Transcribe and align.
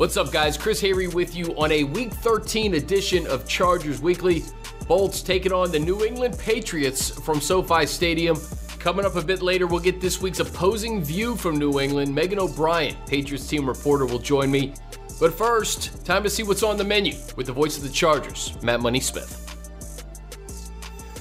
What's 0.00 0.16
up, 0.16 0.32
guys? 0.32 0.56
Chris 0.56 0.80
Hayre 0.80 1.12
with 1.12 1.34
you 1.34 1.54
on 1.58 1.70
a 1.72 1.84
Week 1.84 2.10
13 2.10 2.72
edition 2.72 3.26
of 3.26 3.46
Chargers 3.46 4.00
Weekly. 4.00 4.42
Bolts 4.88 5.20
taking 5.20 5.52
on 5.52 5.70
the 5.70 5.78
New 5.78 6.06
England 6.06 6.38
Patriots 6.38 7.10
from 7.10 7.38
SoFi 7.38 7.84
Stadium. 7.84 8.38
Coming 8.78 9.04
up 9.04 9.16
a 9.16 9.22
bit 9.22 9.42
later, 9.42 9.66
we'll 9.66 9.78
get 9.78 10.00
this 10.00 10.22
week's 10.22 10.40
opposing 10.40 11.04
view 11.04 11.36
from 11.36 11.58
New 11.58 11.80
England. 11.80 12.14
Megan 12.14 12.38
O'Brien, 12.38 12.96
Patriots 13.06 13.46
team 13.46 13.68
reporter, 13.68 14.06
will 14.06 14.18
join 14.18 14.50
me. 14.50 14.72
But 15.20 15.34
first, 15.34 16.02
time 16.06 16.22
to 16.22 16.30
see 16.30 16.44
what's 16.44 16.62
on 16.62 16.78
the 16.78 16.84
menu 16.84 17.12
with 17.36 17.44
the 17.44 17.52
voice 17.52 17.76
of 17.76 17.82
the 17.82 17.90
Chargers, 17.90 18.56
Matt 18.62 18.80
Money 18.80 19.00
Smith. 19.00 19.36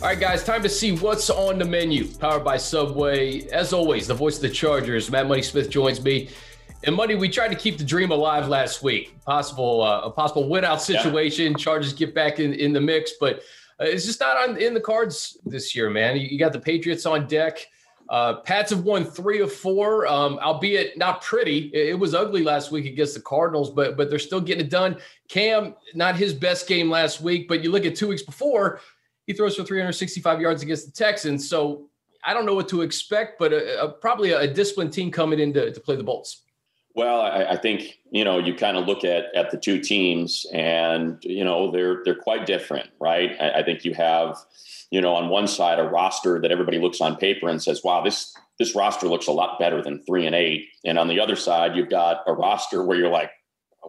All 0.01 0.07
right, 0.07 0.17
guys, 0.17 0.45
time 0.45 0.63
to 0.63 0.69
see 0.69 0.93
what's 0.93 1.29
on 1.29 1.59
the 1.59 1.65
menu. 1.65 2.07
Powered 2.07 2.45
by 2.45 2.55
Subway. 2.55 3.41
As 3.49 3.73
always, 3.73 4.07
the 4.07 4.13
voice 4.13 4.37
of 4.37 4.43
the 4.43 4.49
Chargers, 4.49 5.11
Matt 5.11 5.27
Money 5.27 5.41
Smith, 5.41 5.69
joins 5.69 6.01
me. 6.01 6.29
And 6.83 6.95
Money, 6.95 7.15
we 7.15 7.27
tried 7.27 7.49
to 7.49 7.55
keep 7.55 7.77
the 7.77 7.83
dream 7.83 8.11
alive 8.11 8.47
last 8.47 8.81
week. 8.81 9.19
Possible, 9.25 9.81
uh, 9.81 10.01
a 10.01 10.11
possible 10.11 10.47
win 10.47 10.63
out 10.63 10.81
situation. 10.81 11.51
Yeah. 11.51 11.57
Chargers 11.57 11.93
get 11.93 12.15
back 12.15 12.39
in, 12.39 12.53
in 12.53 12.71
the 12.71 12.79
mix, 12.79 13.13
but 13.19 13.41
uh, 13.79 13.85
it's 13.85 14.05
just 14.05 14.21
not 14.21 14.37
on 14.37 14.57
in 14.57 14.73
the 14.73 14.79
cards 14.79 15.37
this 15.45 15.75
year, 15.75 15.89
man. 15.89 16.15
You, 16.15 16.27
you 16.27 16.39
got 16.39 16.53
the 16.53 16.59
Patriots 16.59 17.05
on 17.05 17.27
deck. 17.27 17.67
Uh, 18.07 18.37
Pats 18.37 18.71
have 18.71 18.83
won 18.85 19.03
three 19.03 19.39
of 19.39 19.53
four, 19.53 20.07
um, 20.07 20.39
albeit 20.39 20.97
not 20.97 21.21
pretty. 21.21 21.69
It, 21.73 21.89
it, 21.89 21.99
was 21.99 22.15
ugly 22.15 22.43
last 22.43 22.71
week 22.71 22.87
against 22.87 23.13
the 23.13 23.21
Cardinals, 23.21 23.69
but 23.69 23.97
but 23.97 24.09
they're 24.09 24.17
still 24.17 24.41
getting 24.41 24.65
it 24.65 24.71
done. 24.71 24.97
Cam, 25.27 25.75
not 25.93 26.15
his 26.15 26.33
best 26.33 26.67
game 26.67 26.89
last 26.89 27.21
week, 27.21 27.47
but 27.47 27.63
you 27.63 27.71
look 27.71 27.85
at 27.85 27.95
two 27.95 28.07
weeks 28.07 28.23
before, 28.23 28.79
he 29.27 29.33
throws 29.33 29.55
for 29.55 29.63
365 29.63 30.41
yards 30.41 30.63
against 30.63 30.87
the 30.87 30.91
Texans. 30.91 31.47
So 31.47 31.89
I 32.23 32.33
don't 32.33 32.45
know 32.45 32.55
what 32.55 32.67
to 32.69 32.81
expect, 32.81 33.37
but 33.37 33.53
a, 33.53 33.83
a, 33.83 33.89
probably 33.89 34.31
a, 34.31 34.51
disciplined 34.51 34.91
team 34.91 35.11
coming 35.11 35.39
in 35.39 35.53
to, 35.53 35.71
to 35.71 35.79
play 35.79 35.95
the 35.95 36.03
Bolts. 36.03 36.43
Well, 36.99 37.21
I, 37.21 37.51
I, 37.51 37.55
think 37.55 37.97
you 38.11 38.25
know 38.25 38.39
you 38.39 38.53
kind 38.53 38.75
of 38.75 38.85
look 38.85 39.05
at 39.05 39.33
at 39.33 39.51
the 39.51 39.57
two 39.57 39.79
teams, 39.79 40.45
and 40.51 41.17
you 41.21 41.45
know 41.45 41.71
they're 41.71 42.01
they're 42.03 42.13
quite 42.13 42.45
different, 42.45 42.89
right? 42.99 43.37
I, 43.39 43.59
I, 43.59 43.63
think 43.63 43.85
you 43.85 43.93
have, 43.93 44.35
you 44.91 44.99
know, 44.99 45.13
on 45.15 45.29
one 45.29 45.47
side 45.47 45.79
a 45.79 45.83
roster 45.83 46.41
that 46.41 46.51
everybody 46.51 46.77
looks 46.77 46.99
on 46.99 47.15
paper 47.15 47.47
and 47.47 47.63
says, 47.63 47.85
"Wow, 47.85 48.01
this 48.03 48.35
this 48.59 48.75
roster 48.75 49.07
looks 49.07 49.27
a 49.27 49.31
lot 49.31 49.57
better 49.59 49.81
than 49.81 50.03
three 50.03 50.25
and 50.25 50.35
eight. 50.35 50.65
and 50.83 50.99
on 50.99 51.07
the 51.07 51.21
other 51.21 51.37
side, 51.37 51.73
you've 51.73 51.89
got 51.89 52.17
a 52.27 52.33
roster 52.33 52.83
where 52.83 52.97
you're 52.97 53.07
like, 53.07 53.31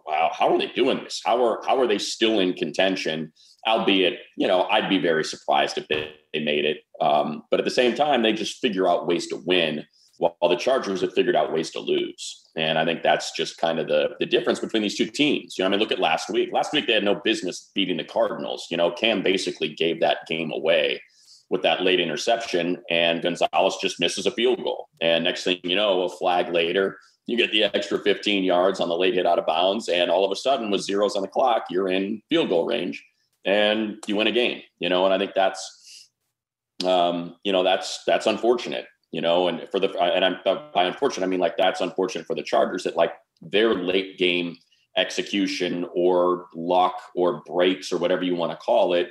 "Wow, 0.07 0.31
how 0.33 0.55
are 0.55 0.59
they 0.59 0.69
doing 0.69 1.03
this? 1.03 1.21
How 1.27 1.45
are 1.45 1.61
how 1.67 1.81
are 1.81 1.89
they 1.89 1.99
still 1.99 2.39
in 2.39 2.53
contention?" 2.53 3.33
Albeit, 3.67 4.21
you 4.37 4.47
know, 4.47 4.69
I'd 4.71 4.89
be 4.89 4.99
very 4.99 5.25
surprised 5.25 5.79
if 5.79 5.89
they, 5.89 6.13
they 6.33 6.45
made 6.45 6.65
it. 6.65 6.83
Um, 7.01 7.43
but 7.51 7.59
at 7.59 7.65
the 7.65 7.73
same 7.73 7.97
time, 7.97 8.23
they 8.23 8.33
just 8.33 8.61
figure 8.61 8.89
out 8.89 9.09
ways 9.09 9.27
to 9.27 9.43
win 9.45 9.85
while 10.21 10.51
the 10.51 10.57
Chargers 10.57 11.01
have 11.01 11.15
figured 11.15 11.35
out 11.35 11.53
ways 11.53 11.71
to 11.71 11.81
lose. 11.81 12.45
And 12.55 12.79
I 12.79 12.85
think 12.85 13.03
that's 13.03 13.33
just 13.33 13.57
kind 13.57 13.79
of 13.79 13.89
the, 13.89 14.11
the 14.21 14.27
difference 14.27 14.61
between 14.61 14.83
these 14.83 14.97
two 14.97 15.07
teams. 15.07 15.57
You 15.57 15.63
know, 15.63 15.69
I 15.69 15.71
mean, 15.71 15.81
look 15.81 15.93
at 15.93 15.99
last 15.99 16.29
week. 16.29 16.51
Last 16.53 16.75
week, 16.75 16.87
they 16.87 16.93
had 16.93 17.05
no 17.05 17.15
business 17.15 17.71
beating 17.75 17.97
the 17.97 18.05
Cardinals. 18.05 18.67
You 18.71 18.77
know, 18.77 18.91
Cam 18.91 19.23
basically 19.23 19.75
gave 19.75 19.99
that 20.01 20.27
game 20.29 20.53
away 20.53 21.03
with 21.49 21.63
that 21.63 21.83
late 21.83 22.01
interception, 22.01 22.81
and 22.91 23.23
Gonzalez 23.23 23.77
just 23.81 23.99
misses 23.99 24.27
a 24.27 24.31
field 24.31 24.63
goal. 24.63 24.89
And 25.01 25.25
next 25.25 25.45
thing 25.45 25.59
you 25.65 25.75
know, 25.75 26.03
a 26.03 26.09
flag 26.11 26.53
later, 26.53 26.99
you 27.27 27.39
get 27.39 27.51
the 27.51 27.65
extra 27.65 27.99
15 27.99 28.45
yards 28.45 28.79
on 28.79 28.91
the 28.91 28.97
late 28.97 29.15
hit 29.15 29.27
out 29.27 29.39
of 29.39 29.47
bounds. 29.47 29.89
And 29.89 30.11
all 30.11 30.27
of 30.27 30.33
a 30.33 30.37
sudden, 30.37 30.71
with 30.71 30.83
zeros 30.83 31.17
on 31.17 31.23
the 31.23 31.29
clock, 31.29 31.65
you're 31.71 31.89
in 31.89 32.21
field 32.29 32.51
goal 32.51 32.67
range 32.67 33.03
and 33.47 33.97
you 34.07 34.17
win 34.17 34.27
a 34.27 34.33
game, 34.33 34.61
you 34.81 34.91
know, 34.91 35.07
and 35.07 35.15
I 35.15 35.19
think 35.19 35.33
that's, 35.35 36.11
um, 36.85 37.37
you 37.43 37.53
know, 37.53 37.63
that's, 37.63 38.05
that's 38.05 38.27
unfortunate 38.27 38.85
you 39.13 39.21
know, 39.21 39.49
and 39.49 39.69
for 39.71 39.81
the 39.81 39.91
and 39.99 40.25
I'm 40.25 40.37
by 40.73 40.85
unfortunate, 40.85 41.25
I 41.25 41.29
mean 41.29 41.41
like 41.41 41.57
that's 41.57 41.81
unfortunate 41.81 42.27
for 42.27 42.37
the 42.37 42.43
Chargers 42.43 42.85
that 42.85 42.97
like 42.97 43.13
their 43.43 43.75
late 43.75 44.19
game 44.19 44.57
execution 44.97 45.87
or 45.95 46.47
luck 46.55 47.01
or 47.15 47.43
breaks 47.47 47.93
or 47.93 47.99
whatever 47.99 48.23
you 48.23 48.35
want 48.35 48.53
to 48.53 48.57
call 48.57 48.95
it 48.95 49.11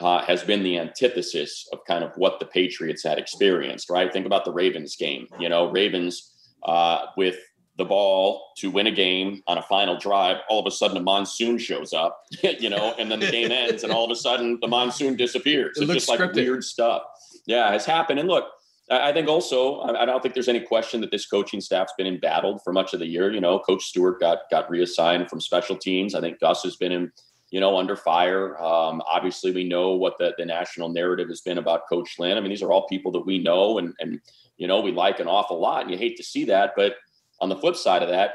uh, 0.00 0.22
has 0.22 0.42
been 0.42 0.62
the 0.62 0.78
antithesis 0.78 1.68
of 1.72 1.78
kind 1.86 2.02
of 2.02 2.12
what 2.16 2.40
the 2.40 2.46
Patriots 2.46 3.04
had 3.04 3.18
experienced, 3.18 3.90
right? 3.90 4.12
Think 4.12 4.26
about 4.26 4.44
the 4.44 4.52
Ravens 4.52 4.96
game. 4.96 5.26
You 5.38 5.48
know, 5.48 5.70
Ravens 5.70 6.32
uh, 6.64 7.06
with 7.16 7.36
the 7.76 7.84
ball 7.84 8.52
to 8.58 8.70
win 8.70 8.86
a 8.86 8.90
game 8.90 9.42
on 9.46 9.58
a 9.58 9.62
final 9.62 9.96
drive, 9.96 10.38
all 10.48 10.60
of 10.60 10.66
a 10.66 10.70
sudden 10.70 10.96
a 10.96 11.00
monsoon 11.00 11.58
shows 11.58 11.92
up, 11.92 12.24
you 12.42 12.70
know, 12.70 12.94
and 12.98 13.10
then 13.10 13.20
the 13.20 13.30
game 13.30 13.50
ends, 13.52 13.84
and 13.84 13.92
all 13.92 14.04
of 14.04 14.10
a 14.10 14.16
sudden 14.16 14.58
the 14.60 14.68
monsoon 14.68 15.16
disappears. 15.16 15.76
It 15.76 15.84
it's 15.84 15.92
just 15.92 16.08
scripted. 16.08 16.20
like 16.20 16.34
weird 16.34 16.64
stuff. 16.64 17.02
Yeah, 17.46 17.74
it's 17.74 17.86
happened. 17.86 18.20
And 18.20 18.28
look, 18.28 18.46
I 18.90 19.12
think 19.12 19.28
also, 19.28 19.82
I 19.82 20.04
don't 20.04 20.20
think 20.20 20.34
there's 20.34 20.48
any 20.48 20.60
question 20.60 21.00
that 21.00 21.12
this 21.12 21.26
coaching 21.26 21.60
staff's 21.60 21.92
been 21.96 22.08
embattled 22.08 22.60
for 22.64 22.72
much 22.72 22.92
of 22.92 22.98
the 22.98 23.06
year. 23.06 23.32
You 23.32 23.40
know, 23.40 23.60
Coach 23.60 23.84
Stewart 23.84 24.18
got 24.18 24.50
got 24.50 24.68
reassigned 24.68 25.30
from 25.30 25.40
special 25.40 25.76
teams. 25.76 26.16
I 26.16 26.20
think 26.20 26.40
Gus 26.40 26.64
has 26.64 26.74
been 26.74 26.90
in, 26.90 27.12
you 27.50 27.60
know, 27.60 27.78
under 27.78 27.94
fire. 27.94 28.60
Um, 28.60 29.00
obviously, 29.08 29.52
we 29.52 29.62
know 29.62 29.92
what 29.92 30.18
the, 30.18 30.34
the 30.38 30.44
national 30.44 30.88
narrative 30.88 31.28
has 31.28 31.40
been 31.40 31.58
about 31.58 31.88
Coach 31.88 32.18
Lynn. 32.18 32.36
I 32.36 32.40
mean, 32.40 32.50
these 32.50 32.64
are 32.64 32.72
all 32.72 32.88
people 32.88 33.12
that 33.12 33.24
we 33.24 33.38
know 33.38 33.78
and 33.78 33.94
and 34.00 34.20
you 34.56 34.66
know 34.66 34.80
we 34.80 34.90
like 34.90 35.20
an 35.20 35.28
awful 35.28 35.60
lot, 35.60 35.82
and 35.82 35.90
you 35.92 35.96
hate 35.96 36.16
to 36.16 36.24
see 36.24 36.44
that. 36.46 36.72
But 36.74 36.96
on 37.40 37.48
the 37.48 37.56
flip 37.56 37.76
side 37.76 38.02
of 38.02 38.08
that, 38.08 38.32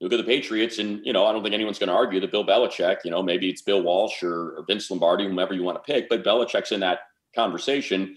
look 0.00 0.14
at 0.14 0.16
the 0.16 0.24
Patriots, 0.24 0.78
and 0.78 1.04
you 1.04 1.12
know, 1.12 1.26
I 1.26 1.32
don't 1.32 1.42
think 1.42 1.54
anyone's 1.54 1.78
going 1.78 1.88
to 1.88 1.94
argue 1.94 2.20
that 2.20 2.32
Bill 2.32 2.46
Belichick, 2.46 2.98
you 3.04 3.10
know, 3.10 3.22
maybe 3.22 3.50
it's 3.50 3.62
Bill 3.62 3.82
Walsh 3.82 4.22
or, 4.22 4.56
or 4.56 4.64
Vince 4.66 4.90
Lombardi, 4.90 5.26
whomever 5.26 5.52
you 5.52 5.62
want 5.62 5.76
to 5.76 5.92
pick, 5.92 6.08
but 6.08 6.24
Belichick's 6.24 6.72
in 6.72 6.80
that 6.80 7.00
conversation 7.34 8.16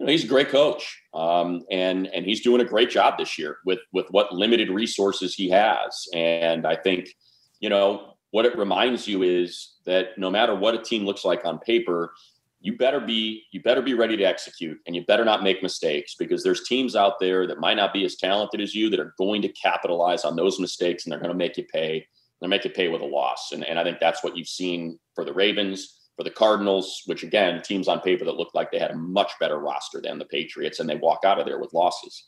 you 0.00 0.06
know, 0.06 0.12
he's 0.12 0.24
a 0.24 0.28
great 0.28 0.48
coach, 0.48 1.02
um, 1.12 1.62
and 1.70 2.06
and 2.06 2.24
he's 2.24 2.40
doing 2.40 2.62
a 2.62 2.64
great 2.64 2.88
job 2.88 3.18
this 3.18 3.38
year 3.38 3.58
with 3.66 3.80
with 3.92 4.06
what 4.10 4.32
limited 4.32 4.70
resources 4.70 5.34
he 5.34 5.50
has. 5.50 6.08
And 6.14 6.66
I 6.66 6.74
think, 6.74 7.10
you 7.60 7.68
know, 7.68 8.14
what 8.30 8.46
it 8.46 8.56
reminds 8.56 9.06
you 9.06 9.22
is 9.22 9.74
that 9.84 10.16
no 10.16 10.30
matter 10.30 10.54
what 10.54 10.74
a 10.74 10.82
team 10.82 11.04
looks 11.04 11.22
like 11.22 11.44
on 11.44 11.58
paper, 11.58 12.14
you 12.62 12.78
better 12.78 12.98
be 12.98 13.44
you 13.52 13.60
better 13.60 13.82
be 13.82 13.92
ready 13.92 14.16
to 14.16 14.24
execute, 14.24 14.78
and 14.86 14.96
you 14.96 15.04
better 15.04 15.24
not 15.24 15.42
make 15.42 15.62
mistakes 15.62 16.14
because 16.18 16.42
there's 16.42 16.66
teams 16.66 16.96
out 16.96 17.20
there 17.20 17.46
that 17.46 17.60
might 17.60 17.76
not 17.76 17.92
be 17.92 18.06
as 18.06 18.16
talented 18.16 18.62
as 18.62 18.74
you 18.74 18.88
that 18.88 19.00
are 19.00 19.14
going 19.18 19.42
to 19.42 19.48
capitalize 19.48 20.24
on 20.24 20.34
those 20.34 20.58
mistakes, 20.58 21.04
and 21.04 21.12
they're 21.12 21.20
going 21.20 21.28
to 21.28 21.36
make 21.36 21.58
you 21.58 21.64
pay. 21.70 22.06
They 22.40 22.48
make 22.48 22.64
you 22.64 22.70
pay 22.70 22.88
with 22.88 23.02
a 23.02 23.06
loss, 23.06 23.52
and 23.52 23.66
and 23.66 23.78
I 23.78 23.84
think 23.84 24.00
that's 24.00 24.24
what 24.24 24.34
you've 24.34 24.48
seen 24.48 24.98
for 25.14 25.26
the 25.26 25.34
Ravens 25.34 25.99
for 26.20 26.24
the 26.24 26.30
Cardinals, 26.30 27.02
which 27.06 27.22
again, 27.22 27.62
teams 27.62 27.88
on 27.88 27.98
paper 28.00 28.26
that 28.26 28.36
looked 28.36 28.54
like 28.54 28.70
they 28.70 28.78
had 28.78 28.90
a 28.90 28.94
much 28.94 29.32
better 29.40 29.58
roster 29.58 30.02
than 30.02 30.18
the 30.18 30.24
Patriots, 30.26 30.78
and 30.78 30.86
they 30.86 30.96
walk 30.96 31.20
out 31.24 31.40
of 31.40 31.46
there 31.46 31.58
with 31.58 31.72
losses. 31.72 32.26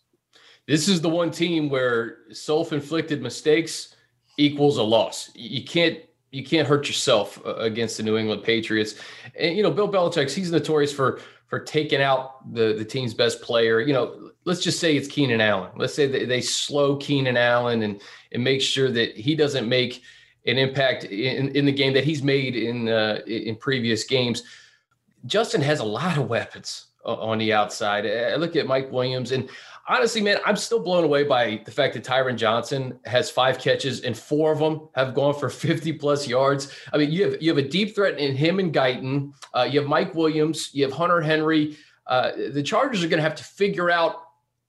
This 0.67 0.89
is 0.89 1.03
the 1.03 1.11
one 1.11 1.31
team 1.31 1.69
where 1.69 2.21
self-inflicted 2.31 3.21
mistakes 3.21 3.95
equals 4.39 4.79
a 4.79 4.83
loss. 4.83 5.31
You 5.35 5.63
can't 5.63 5.99
you 6.31 6.43
can't 6.43 6.67
hurt 6.67 6.89
yourself 6.89 7.39
uh, 7.45 7.57
against 7.57 7.99
the 7.99 8.03
New 8.03 8.17
England 8.17 8.45
Patriots. 8.45 8.95
And 9.39 9.59
you 9.59 9.63
know, 9.63 9.71
Bill 9.71 9.93
Belichick, 9.93 10.33
he's 10.33 10.51
notorious 10.51 10.91
for 10.91 11.21
for 11.49 11.61
taking 11.61 12.01
out 12.01 12.51
the 12.55 12.73
the 12.73 12.87
team's 12.87 13.13
best 13.13 13.43
player. 13.43 13.83
You 13.83 13.93
know, 13.93 14.31
let's 14.47 14.63
just 14.63 14.81
say 14.81 14.97
it's 14.97 15.07
Keenan 15.07 15.43
Allen. 15.43 15.73
Let's 15.77 15.93
say 15.93 16.07
they, 16.07 16.25
they 16.25 16.41
slow 16.41 16.97
Keenan 16.97 17.37
Allen 17.37 17.83
and 17.83 18.01
and 18.33 18.43
make 18.43 18.63
sure 18.63 18.91
that 18.91 19.15
he 19.19 19.35
doesn't 19.35 19.69
make 19.69 20.03
an 20.47 20.59
impact 20.59 21.05
in, 21.05 21.55
in 21.57 21.65
the 21.65 21.73
game 21.73 21.93
that 21.93 22.05
he's 22.05 22.23
made 22.23 22.57
in 22.57 22.89
uh, 22.89 23.21
in 23.27 23.57
previous 23.57 24.05
games. 24.05 24.43
Justin 25.27 25.61
has 25.61 25.81
a 25.81 25.85
lot 25.85 26.19
of 26.19 26.29
weapons 26.29 26.87
on 27.05 27.39
the 27.39 27.53
outside. 27.53 28.07
I 28.07 28.37
look 28.37 28.57
at 28.57 28.67
Mike 28.67 28.91
Williams, 28.91 29.33
and 29.33 29.49
honestly, 29.89 30.21
man, 30.21 30.39
I'm 30.45 30.57
still 30.57 30.81
blown 30.81 31.05
away 31.05 31.25
by 31.25 31.61
the 31.65 31.71
fact 31.71 31.95
that 31.95 32.05
Tyron 32.05 32.37
Johnson 32.37 32.99
has 33.05 33.31
five 33.31 33.59
catches 33.59 34.03
and 34.03 34.17
four 34.17 34.53
of 34.53 34.59
them 34.59 34.89
have 34.95 35.15
gone 35.15 35.35
for 35.35 35.49
50 35.51 35.93
plus 35.95 36.27
yards. 36.27 36.77
I 36.93 36.99
mean, 36.99 37.11
you 37.11 37.25
have 37.25 37.43
you 37.43 37.51
have 37.51 37.65
a 37.65 37.69
deep 37.69 37.95
threat 37.95 38.19
in 38.19 38.35
him 38.35 38.59
and 38.59 38.73
Guyton. 38.73 39.33
Uh, 39.55 39.69
you 39.71 39.81
have 39.81 39.89
Mike 39.89 40.15
Williams. 40.15 40.71
You 40.73 40.85
have 40.85 40.93
Hunter 40.93 41.21
Henry. 41.21 41.77
Uh, 42.07 42.33
the 42.51 42.63
Chargers 42.63 43.05
are 43.05 43.09
going 43.09 43.19
to 43.19 43.29
have 43.29 43.37
to 43.37 43.45
figure 43.45 43.91
out 43.91 44.17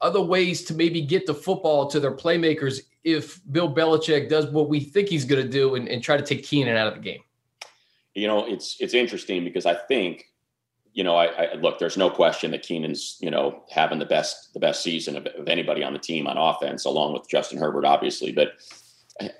other 0.02 0.22
ways 0.22 0.64
to 0.66 0.74
maybe 0.74 1.02
get 1.02 1.26
the 1.26 1.34
football 1.34 1.88
to 1.88 2.00
their 2.00 2.12
playmakers 2.12 2.82
if 3.04 3.40
Bill 3.52 3.74
Belichick 3.74 4.30
does 4.30 4.48
what 4.48 4.70
we 4.70 4.80
think 4.80 5.10
he's 5.10 5.26
going 5.26 5.44
to 5.44 5.50
do 5.50 5.76
and, 5.76 5.88
and 5.88 6.02
try 6.02 6.18
to 6.18 6.24
take 6.24 6.44
Keenan 6.44 6.78
out 6.78 6.88
of 6.88 6.96
the 6.96 7.02
game? 7.02 7.22
You 8.14 8.28
know, 8.28 8.46
it's 8.46 8.78
it's 8.80 8.94
interesting 8.94 9.44
because 9.44 9.66
I 9.66 9.74
think, 9.74 10.26
you 10.94 11.04
know, 11.04 11.16
I, 11.16 11.26
I 11.26 11.54
look. 11.56 11.80
There's 11.80 11.98
no 11.98 12.10
question 12.10 12.52
that 12.52 12.62
Keenan's, 12.62 13.18
you 13.20 13.32
know, 13.32 13.64
having 13.72 14.00
the 14.00 14.06
best 14.06 14.54
the 14.54 14.60
best 14.60 14.84
season 14.84 15.18
of, 15.18 15.26
of 15.26 15.48
anybody 15.48 15.84
on 15.84 15.94
the 15.94 16.00
team 16.00 16.28
on 16.28 16.38
offense, 16.38 16.86
along 16.86 17.14
with 17.14 17.28
Justin 17.28 17.58
Herbert, 17.58 17.86
obviously. 17.86 18.32
But 18.32 18.54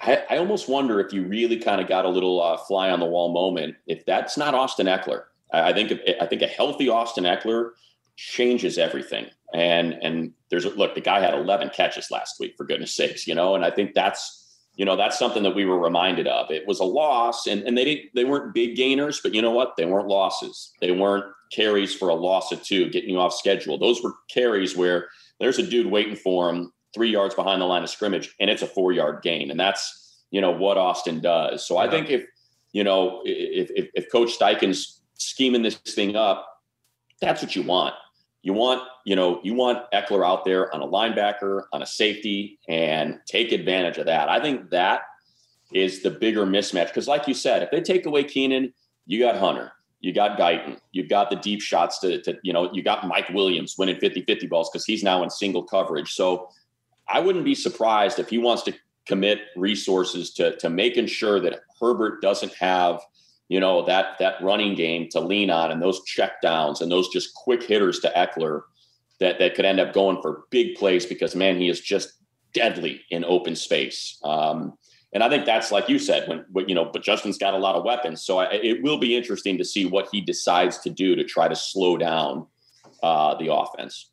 I, 0.02 0.24
I 0.30 0.38
almost 0.38 0.68
wonder 0.70 1.00
if 1.00 1.14
you 1.14 1.24
really 1.24 1.58
kind 1.58 1.82
of 1.82 1.88
got 1.88 2.06
a 2.06 2.10
little 2.10 2.42
uh, 2.42 2.58
fly 2.58 2.90
on 2.90 3.00
the 3.00 3.06
wall 3.06 3.32
moment 3.34 3.76
if 3.88 4.06
that's 4.06 4.38
not 4.38 4.54
Austin 4.54 4.88
Ekeler, 4.88 5.24
I, 5.52 5.70
I 5.70 5.74
think 5.74 5.94
I 6.22 6.26
think 6.26 6.42
a 6.42 6.48
healthy 6.48 6.90
Austin 6.90 7.24
Ekeler 7.24 7.72
changes 8.16 8.78
everything. 8.78 9.28
And 9.54 9.94
and 9.94 10.34
there's 10.54 10.78
look, 10.78 10.96
the 10.96 11.02
guy 11.02 11.20
had 11.20 11.34
11 11.34 11.70
catches 11.70 12.12
last 12.12 12.40
week 12.40 12.54
for 12.56 12.66
goodness 12.66 12.96
sakes, 12.96 13.26
you 13.28 13.34
know, 13.34 13.56
and 13.56 13.66
I 13.66 13.72
think 13.72 13.94
that's 13.94 14.40
you 14.76 14.86
know 14.86 14.96
that's 14.96 15.20
something 15.20 15.44
that 15.44 15.56
we 15.56 15.66
were 15.66 15.80
reminded 15.80 16.28
of. 16.28 16.50
It 16.50 16.68
was 16.68 16.80
a 16.80 16.86
loss, 16.86 17.48
and 17.48 17.64
and 17.64 17.78
they 17.78 17.86
didn't 17.86 18.10
they 18.16 18.26
weren't 18.26 18.54
big 18.54 18.76
gainers, 18.76 19.20
but 19.22 19.34
you 19.34 19.42
know 19.42 19.52
what? 19.52 19.76
They 19.78 19.86
weren't 19.86 20.08
losses. 20.08 20.72
They 20.82 20.92
weren't 20.92 21.26
carries 21.52 21.94
for 21.94 22.10
a 22.10 22.16
loss 22.16 22.52
of 22.52 22.64
two, 22.64 22.90
getting 22.90 23.12
you 23.12 23.20
off 23.20 23.34
schedule. 23.34 23.78
Those 23.78 24.04
were 24.04 24.14
carries 24.30 24.76
where 24.76 25.10
there's 25.40 25.60
a 25.60 25.68
dude 25.68 25.92
waiting 25.92 26.16
for 26.16 26.50
him 26.50 26.72
three 26.94 27.10
yards 27.10 27.36
behind 27.36 27.62
the 27.62 27.66
line 27.66 27.84
of 27.84 27.90
scrimmage, 27.90 28.34
and 28.40 28.50
it's 28.50 28.62
a 28.62 28.68
four 28.68 28.92
yard 28.92 29.22
gain, 29.22 29.52
and 29.52 29.60
that's 29.60 30.04
you 30.34 30.42
know, 30.42 30.50
what 30.50 30.78
Austin 30.78 31.22
does. 31.22 31.66
So 31.66 31.76
yeah. 31.76 31.88
I 31.88 31.90
think 31.92 32.10
if, 32.10 32.26
you 32.72 32.84
know, 32.84 33.22
if, 33.24 33.70
if, 33.76 33.90
if 33.94 34.12
Coach 34.12 34.38
Steichen's 34.38 35.00
scheming 35.14 35.62
this 35.62 35.76
thing 35.76 36.16
up, 36.16 36.50
that's 37.22 37.44
what 37.44 37.56
you 37.56 37.62
want. 37.62 37.94
You 38.44 38.54
want, 38.54 38.84
you 39.06 39.16
know, 39.16 39.40
you 39.44 39.54
want 39.54 39.90
Ekeler 39.92 40.26
out 40.26 40.44
there 40.44 40.74
on 40.76 40.82
a 40.82 40.88
linebacker, 40.88 41.64
on 41.72 41.82
a 41.82 41.86
safety, 41.86 42.60
and 42.68 43.20
take 43.26 43.54
advantage 43.54 43.98
of 43.98 44.06
that. 44.06 44.28
I 44.30 44.42
think 44.42 44.70
that 44.70 45.04
is 45.74 46.04
the 46.04 46.12
bigger 46.12 46.46
mismatch. 46.46 46.88
Because, 46.88 47.08
like 47.08 47.28
you 47.28 47.34
said, 47.34 47.64
if 47.64 47.72
they 47.72 47.82
take 47.82 48.06
away 48.06 48.26
Keenan, 48.26 48.74
you 49.06 49.20
got 49.20 49.38
Hunter, 49.38 49.72
you 50.02 50.14
got 50.14 50.38
Guyton, 50.38 50.78
you've 50.92 51.08
got 51.08 51.30
the 51.30 51.38
deep 51.38 51.62
shots 51.62 52.00
to, 52.00 52.22
to 52.24 52.38
you 52.44 52.52
know, 52.52 52.72
you 52.74 52.84
got 52.84 53.08
Mike 53.08 53.30
Williams 53.30 53.78
winning 53.78 53.98
50 54.00 54.24
50 54.24 54.48
balls 54.48 54.70
because 54.70 54.86
he's 54.86 55.04
now 55.04 55.24
in 55.24 55.30
single 55.30 55.64
coverage. 55.64 56.14
So 56.14 56.50
I 57.08 57.22
wouldn't 57.22 57.46
be 57.46 57.56
surprised 57.56 58.20
if 58.20 58.30
he 58.30 58.38
wants 58.38 58.64
to 58.64 58.74
commit 59.06 59.40
resources 59.56 60.34
to, 60.34 60.58
to 60.58 60.70
making 60.70 61.08
sure 61.08 61.40
that 61.40 61.62
Herbert 61.80 62.22
doesn't 62.22 62.54
have 62.56 63.00
you 63.54 63.60
know 63.60 63.86
that 63.86 64.18
that 64.18 64.42
running 64.42 64.74
game 64.74 65.08
to 65.12 65.20
lean 65.20 65.52
on 65.52 65.70
and 65.70 65.80
those 65.80 66.04
check 66.06 66.42
downs 66.42 66.82
and 66.82 66.92
those 66.92 67.08
just 67.10 67.36
quick 67.36 67.62
hitters 67.62 68.00
to 68.00 68.12
Ekeler 68.18 68.62
that 69.20 69.38
that 69.38 69.54
could 69.54 69.64
end 69.64 69.80
up 69.80 69.94
going 69.94 70.20
for 70.24 70.46
big 70.50 70.76
plays 70.76 71.06
because 71.06 71.36
man 71.36 71.58
he 71.58 71.70
is 71.70 71.80
just 71.80 72.14
deadly 72.56 73.02
in 73.12 73.24
open 73.24 73.56
space 73.56 74.18
um, 74.24 74.74
and 75.14 75.24
I 75.24 75.30
think 75.30 75.46
that's 75.46 75.72
like 75.72 75.88
you 75.88 76.00
said 76.00 76.44
when, 76.52 76.68
you 76.68 76.74
know 76.74 76.86
but 76.86 77.04
Justin's 77.04 77.38
got 77.38 77.54
a 77.54 77.58
lot 77.58 77.76
of 77.76 77.84
weapons 77.84 78.24
so 78.24 78.40
I, 78.40 78.52
it 78.54 78.82
will 78.82 78.98
be 78.98 79.16
interesting 79.16 79.60
to 79.60 79.66
see 79.66 79.86
what 79.86 80.10
he 80.12 80.20
decides 80.20 80.80
to 80.80 80.90
do 80.90 81.16
to 81.16 81.24
try 81.24 81.48
to 81.48 81.56
slow 81.56 81.96
down 81.96 82.48
uh, 83.04 83.36
the 83.36 83.54
offense. 83.54 84.10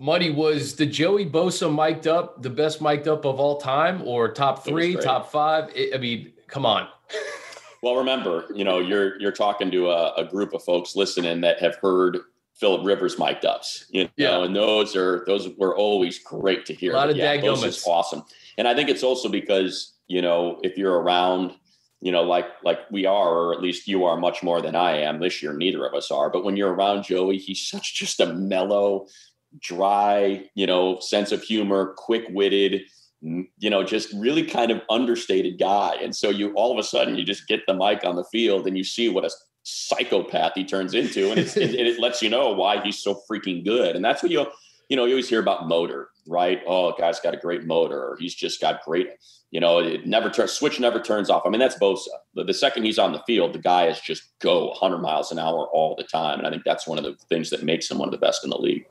Muddy 0.00 0.30
was 0.30 0.74
the 0.74 0.86
Joey 0.86 1.26
Bosa 1.26 1.72
mic'd 1.72 2.08
up 2.08 2.42
the 2.42 2.50
best 2.50 2.80
mic'd 2.80 3.06
up 3.06 3.24
of 3.24 3.38
all 3.38 3.58
time 3.58 4.02
or 4.04 4.32
top 4.32 4.64
three, 4.64 4.96
top 4.96 5.30
five? 5.30 5.72
I 5.94 5.98
mean, 5.98 6.32
come 6.48 6.66
on. 6.66 6.88
Well, 7.82 7.96
remember, 7.96 8.46
you 8.54 8.64
know, 8.64 8.78
you're 8.78 9.20
you're 9.20 9.32
talking 9.32 9.70
to 9.70 9.90
a, 9.90 10.14
a 10.14 10.24
group 10.24 10.52
of 10.52 10.62
folks 10.64 10.96
listening 10.96 11.40
that 11.42 11.60
have 11.60 11.76
heard 11.76 12.18
Philip 12.54 12.84
Rivers 12.84 13.18
mic'd 13.18 13.44
ups, 13.44 13.86
you 13.90 14.04
know, 14.04 14.10
yeah. 14.16 14.44
and 14.44 14.54
those 14.54 14.96
are 14.96 15.24
those 15.26 15.48
were 15.56 15.76
always 15.76 16.18
great 16.18 16.66
to 16.66 16.74
hear. 16.74 16.92
A 16.92 16.96
lot 16.96 17.10
of 17.10 17.16
yeah, 17.16 17.40
those 17.40 17.62
is 17.62 17.84
awesome, 17.86 18.24
and 18.56 18.66
I 18.66 18.74
think 18.74 18.88
it's 18.88 19.04
also 19.04 19.28
because 19.28 19.94
you 20.08 20.22
know 20.22 20.58
if 20.64 20.76
you're 20.76 20.98
around, 21.00 21.52
you 22.00 22.10
know, 22.10 22.22
like 22.22 22.46
like 22.64 22.80
we 22.90 23.06
are, 23.06 23.30
or 23.30 23.54
at 23.54 23.62
least 23.62 23.86
you 23.86 24.04
are 24.04 24.16
much 24.16 24.42
more 24.42 24.60
than 24.60 24.74
I 24.74 24.98
am 25.02 25.20
this 25.20 25.40
year. 25.40 25.52
Neither 25.52 25.86
of 25.86 25.94
us 25.94 26.10
are, 26.10 26.30
but 26.30 26.44
when 26.44 26.56
you're 26.56 26.74
around 26.74 27.04
Joey, 27.04 27.38
he's 27.38 27.62
such 27.62 27.94
just 27.94 28.18
a 28.18 28.26
mellow, 28.26 29.06
dry, 29.60 30.50
you 30.56 30.66
know, 30.66 30.98
sense 30.98 31.30
of 31.30 31.42
humor, 31.42 31.94
quick 31.96 32.24
witted 32.30 32.82
Mm-hmm. 33.24 33.40
you 33.58 33.68
know, 33.68 33.82
just 33.82 34.12
really 34.12 34.44
kind 34.44 34.70
of 34.70 34.80
understated 34.88 35.58
guy. 35.58 35.96
And 36.00 36.14
so 36.14 36.30
you 36.30 36.52
all 36.54 36.70
of 36.70 36.78
a 36.78 36.84
sudden 36.84 37.16
you 37.16 37.24
just 37.24 37.48
get 37.48 37.66
the 37.66 37.74
mic 37.74 38.04
on 38.04 38.14
the 38.14 38.22
field 38.30 38.68
and 38.68 38.78
you 38.78 38.84
see 38.84 39.08
what 39.08 39.24
a 39.24 39.30
psychopath 39.64 40.52
he 40.54 40.64
turns 40.64 40.94
into, 40.94 41.32
and, 41.32 41.40
it, 41.40 41.56
it 41.56 41.98
lets 41.98 42.22
you 42.22 42.30
know 42.30 42.52
why 42.52 42.80
he's 42.80 43.02
so 43.02 43.20
freaking 43.28 43.64
good. 43.64 43.96
And 43.96 44.04
that's 44.04 44.22
what 44.22 44.30
you 44.30 44.46
you 44.88 44.96
know 44.96 45.04
you 45.04 45.14
always 45.14 45.28
hear 45.28 45.40
about 45.40 45.66
motor, 45.66 46.10
right? 46.28 46.60
Oh, 46.66 46.94
guy's 46.96 47.18
got 47.18 47.34
a 47.34 47.38
great 47.38 47.64
motor, 47.64 47.98
or 47.98 48.16
he's 48.20 48.36
just 48.36 48.60
got 48.60 48.84
great. 48.84 49.08
You 49.50 49.60
know, 49.60 49.80
it 49.80 50.06
never 50.06 50.30
turns 50.30 50.52
switch 50.52 50.78
never 50.78 51.00
turns 51.00 51.28
off. 51.28 51.42
I 51.44 51.50
mean, 51.50 51.58
that's 51.58 51.78
Bosa. 51.78 52.06
The, 52.34 52.44
the 52.44 52.54
second 52.54 52.84
he's 52.84 53.00
on 53.00 53.12
the 53.12 53.22
field, 53.26 53.52
the 53.52 53.58
guy 53.58 53.88
is 53.88 54.00
just 54.00 54.38
go 54.40 54.68
100 54.68 54.98
miles 54.98 55.32
an 55.32 55.38
hour 55.38 55.66
all 55.72 55.96
the 55.96 56.04
time, 56.04 56.38
and 56.38 56.46
I 56.46 56.50
think 56.50 56.62
that's 56.64 56.86
one 56.86 56.98
of 56.98 57.04
the 57.04 57.16
things 57.28 57.50
that 57.50 57.64
makes 57.64 57.90
him 57.90 57.98
one 57.98 58.08
of 58.08 58.12
the 58.12 58.18
best 58.18 58.44
in 58.44 58.50
the 58.50 58.58
league. 58.58 58.86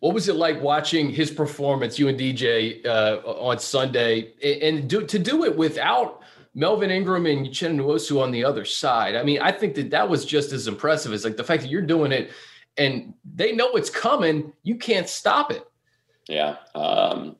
What 0.00 0.14
was 0.14 0.28
it 0.28 0.36
like 0.36 0.60
watching 0.60 1.10
his 1.10 1.30
performance, 1.30 1.98
you 1.98 2.08
and 2.08 2.18
DJ, 2.18 2.84
uh, 2.86 3.16
on 3.24 3.58
Sunday, 3.58 4.32
and 4.42 4.88
do, 4.88 5.06
to 5.06 5.18
do 5.18 5.44
it 5.44 5.56
without 5.56 6.22
Melvin 6.54 6.90
Ingram 6.90 7.26
and 7.26 7.46
Uchenna 7.46 7.80
Nwosu 7.80 8.20
on 8.20 8.30
the 8.30 8.44
other 8.44 8.64
side? 8.64 9.16
I 9.16 9.22
mean, 9.22 9.40
I 9.40 9.52
think 9.52 9.74
that 9.76 9.90
that 9.90 10.08
was 10.08 10.24
just 10.24 10.52
as 10.52 10.68
impressive 10.68 11.12
as 11.12 11.24
like 11.24 11.36
the 11.36 11.44
fact 11.44 11.62
that 11.62 11.70
you're 11.70 11.82
doing 11.82 12.12
it, 12.12 12.30
and 12.76 13.14
they 13.34 13.52
know 13.52 13.72
it's 13.72 13.90
coming. 13.90 14.52
You 14.62 14.76
can't 14.76 15.08
stop 15.08 15.50
it. 15.50 15.66
Yeah. 16.28 16.56
Um, 16.74 17.36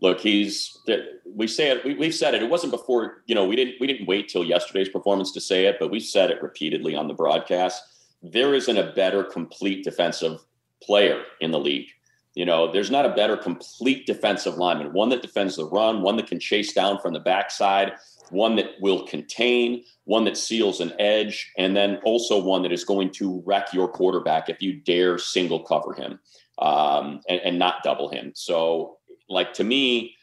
look, 0.00 0.20
he's. 0.20 0.78
We 1.26 1.48
say 1.48 1.70
it. 1.70 1.84
We, 1.84 1.94
we've 1.94 2.14
said 2.14 2.34
it. 2.34 2.42
It 2.42 2.50
wasn't 2.50 2.72
before. 2.72 3.22
You 3.26 3.34
know, 3.34 3.46
we 3.46 3.56
didn't. 3.56 3.74
We 3.80 3.86
didn't 3.86 4.06
wait 4.06 4.28
till 4.28 4.44
yesterday's 4.44 4.88
performance 4.88 5.32
to 5.32 5.40
say 5.40 5.66
it, 5.66 5.76
but 5.80 5.90
we 5.90 6.00
said 6.00 6.30
it 6.30 6.42
repeatedly 6.42 6.94
on 6.94 7.08
the 7.08 7.14
broadcast. 7.14 7.82
There 8.22 8.54
isn't 8.54 8.76
a 8.76 8.92
better 8.92 9.24
complete 9.24 9.84
defensive 9.84 10.40
player 10.84 11.22
in 11.40 11.50
the 11.50 11.58
league. 11.58 11.88
You 12.34 12.44
know, 12.44 12.70
there's 12.70 12.90
not 12.90 13.06
a 13.06 13.14
better 13.14 13.36
complete 13.36 14.06
defensive 14.06 14.56
lineman, 14.56 14.92
one 14.92 15.08
that 15.10 15.22
defends 15.22 15.56
the 15.56 15.66
run, 15.66 16.02
one 16.02 16.16
that 16.16 16.26
can 16.26 16.40
chase 16.40 16.72
down 16.72 16.98
from 16.98 17.12
the 17.12 17.20
backside, 17.20 17.92
one 18.30 18.56
that 18.56 18.72
will 18.80 19.06
contain, 19.06 19.84
one 20.04 20.24
that 20.24 20.36
seals 20.36 20.80
an 20.80 20.92
edge, 20.98 21.52
and 21.58 21.76
then 21.76 22.00
also 22.04 22.42
one 22.42 22.62
that 22.62 22.72
is 22.72 22.84
going 22.84 23.10
to 23.10 23.42
wreck 23.46 23.72
your 23.72 23.86
quarterback 23.86 24.48
if 24.48 24.60
you 24.60 24.72
dare 24.80 25.16
single 25.16 25.60
cover 25.60 25.94
him 25.94 26.18
um, 26.58 27.20
and, 27.28 27.40
and 27.40 27.58
not 27.58 27.84
double 27.84 28.08
him. 28.08 28.32
So, 28.34 28.98
like 29.28 29.54
to 29.54 29.64
me, 29.64 30.16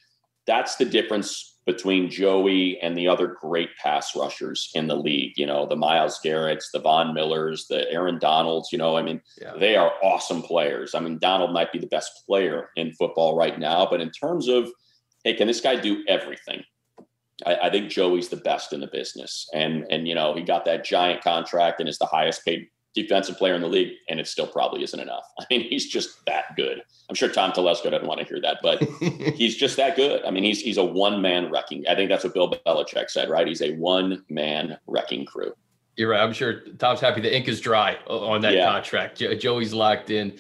that's 0.46 0.75
the 0.75 0.86
difference 0.86 1.50
between 1.66 2.10
Joey 2.10 2.80
and 2.81 2.98
the 2.98 3.08
other 3.08 3.28
great 3.28 3.69
pass 3.78 4.16
rushers 4.16 4.72
in 4.74 4.88
the 4.88 4.96
league. 4.96 5.34
You 5.38 5.46
know, 5.46 5.66
the 5.66 5.75
Myles 5.75 6.19
Garrett's, 6.24 6.72
the 6.72 6.80
Von 6.80 7.13
Millers, 7.13 7.68
the 7.68 7.90
Aaron 7.92 8.18
Donalds. 8.18 8.72
You 8.72 8.78
know, 8.78 8.98
I 8.98 9.02
mean, 9.02 9.22
yeah. 9.40 9.54
they 9.58 9.75
are 9.75 9.94
awesome 10.02 10.42
players. 10.42 10.96
I 10.96 11.00
mean, 11.00 11.19
Donald 11.19 11.54
might 11.54 11.72
be 11.72 11.80
the 11.80 11.88
best 11.88 12.25
player 12.25 12.69
in 12.75 12.94
football 12.94 13.36
right 13.36 13.60
now, 13.60 13.88
but 13.90 14.02
in 14.02 14.10
terms 14.10 14.48
of, 14.48 14.69
hey, 15.24 15.36
can 15.36 15.48
this 15.48 15.62
guy 15.62 15.75
do 15.75 16.04
everything? 16.08 16.63
I, 17.46 17.56
I 17.56 17.69
think 17.69 17.90
Joey's 17.90 18.30
the 18.30 18.38
best 18.38 18.74
in 18.74 18.81
the 18.81 18.88
business, 18.88 19.48
and 19.54 19.86
and 19.90 20.08
you 20.08 20.16
know 20.16 20.34
he 20.34 20.42
got 20.42 20.66
that 20.66 20.84
giant 20.84 21.24
contract 21.24 21.80
and 21.80 21.90
is 21.90 21.98
the 21.98 22.06
highest 22.06 22.46
paid 22.46 22.68
defensive 22.93 23.38
player 23.38 23.55
in 23.55 23.61
the 23.61 23.67
league, 23.67 23.93
and 24.09 24.19
it 24.19 24.27
still 24.27 24.47
probably 24.47 24.83
isn't 24.83 24.99
enough. 24.99 25.23
I 25.39 25.45
mean, 25.49 25.61
he's 25.61 25.88
just 25.88 26.25
that 26.25 26.55
good. 26.55 26.81
I'm 27.09 27.15
sure 27.15 27.29
Tom 27.29 27.51
Telesco 27.51 27.91
doesn't 27.91 28.07
want 28.07 28.19
to 28.19 28.25
hear 28.25 28.41
that, 28.41 28.57
but 28.61 28.81
he's 29.35 29.55
just 29.55 29.77
that 29.77 29.95
good. 29.95 30.23
I 30.25 30.31
mean, 30.31 30.43
he's 30.43 30.61
he's 30.61 30.77
a 30.77 30.83
one 30.83 31.21
man 31.21 31.51
wrecking. 31.51 31.85
I 31.89 31.95
think 31.95 32.09
that's 32.09 32.23
what 32.23 32.33
Bill 32.33 32.51
Belichick 32.65 33.09
said, 33.09 33.29
right? 33.29 33.47
He's 33.47 33.61
a 33.61 33.73
one 33.75 34.23
man 34.29 34.77
wrecking 34.88 35.25
crew. 35.25 35.53
You're 35.97 36.09
right. 36.09 36.21
I'm 36.21 36.33
sure 36.33 36.61
Tom's 36.77 36.99
happy. 36.99 37.21
The 37.21 37.35
ink 37.35 37.47
is 37.47 37.59
dry 37.59 37.97
on 38.07 38.41
that 38.41 38.53
yeah. 38.53 38.71
contract. 38.71 39.17
Joey's 39.39 39.74
locked 39.74 40.10
in. 40.10 40.38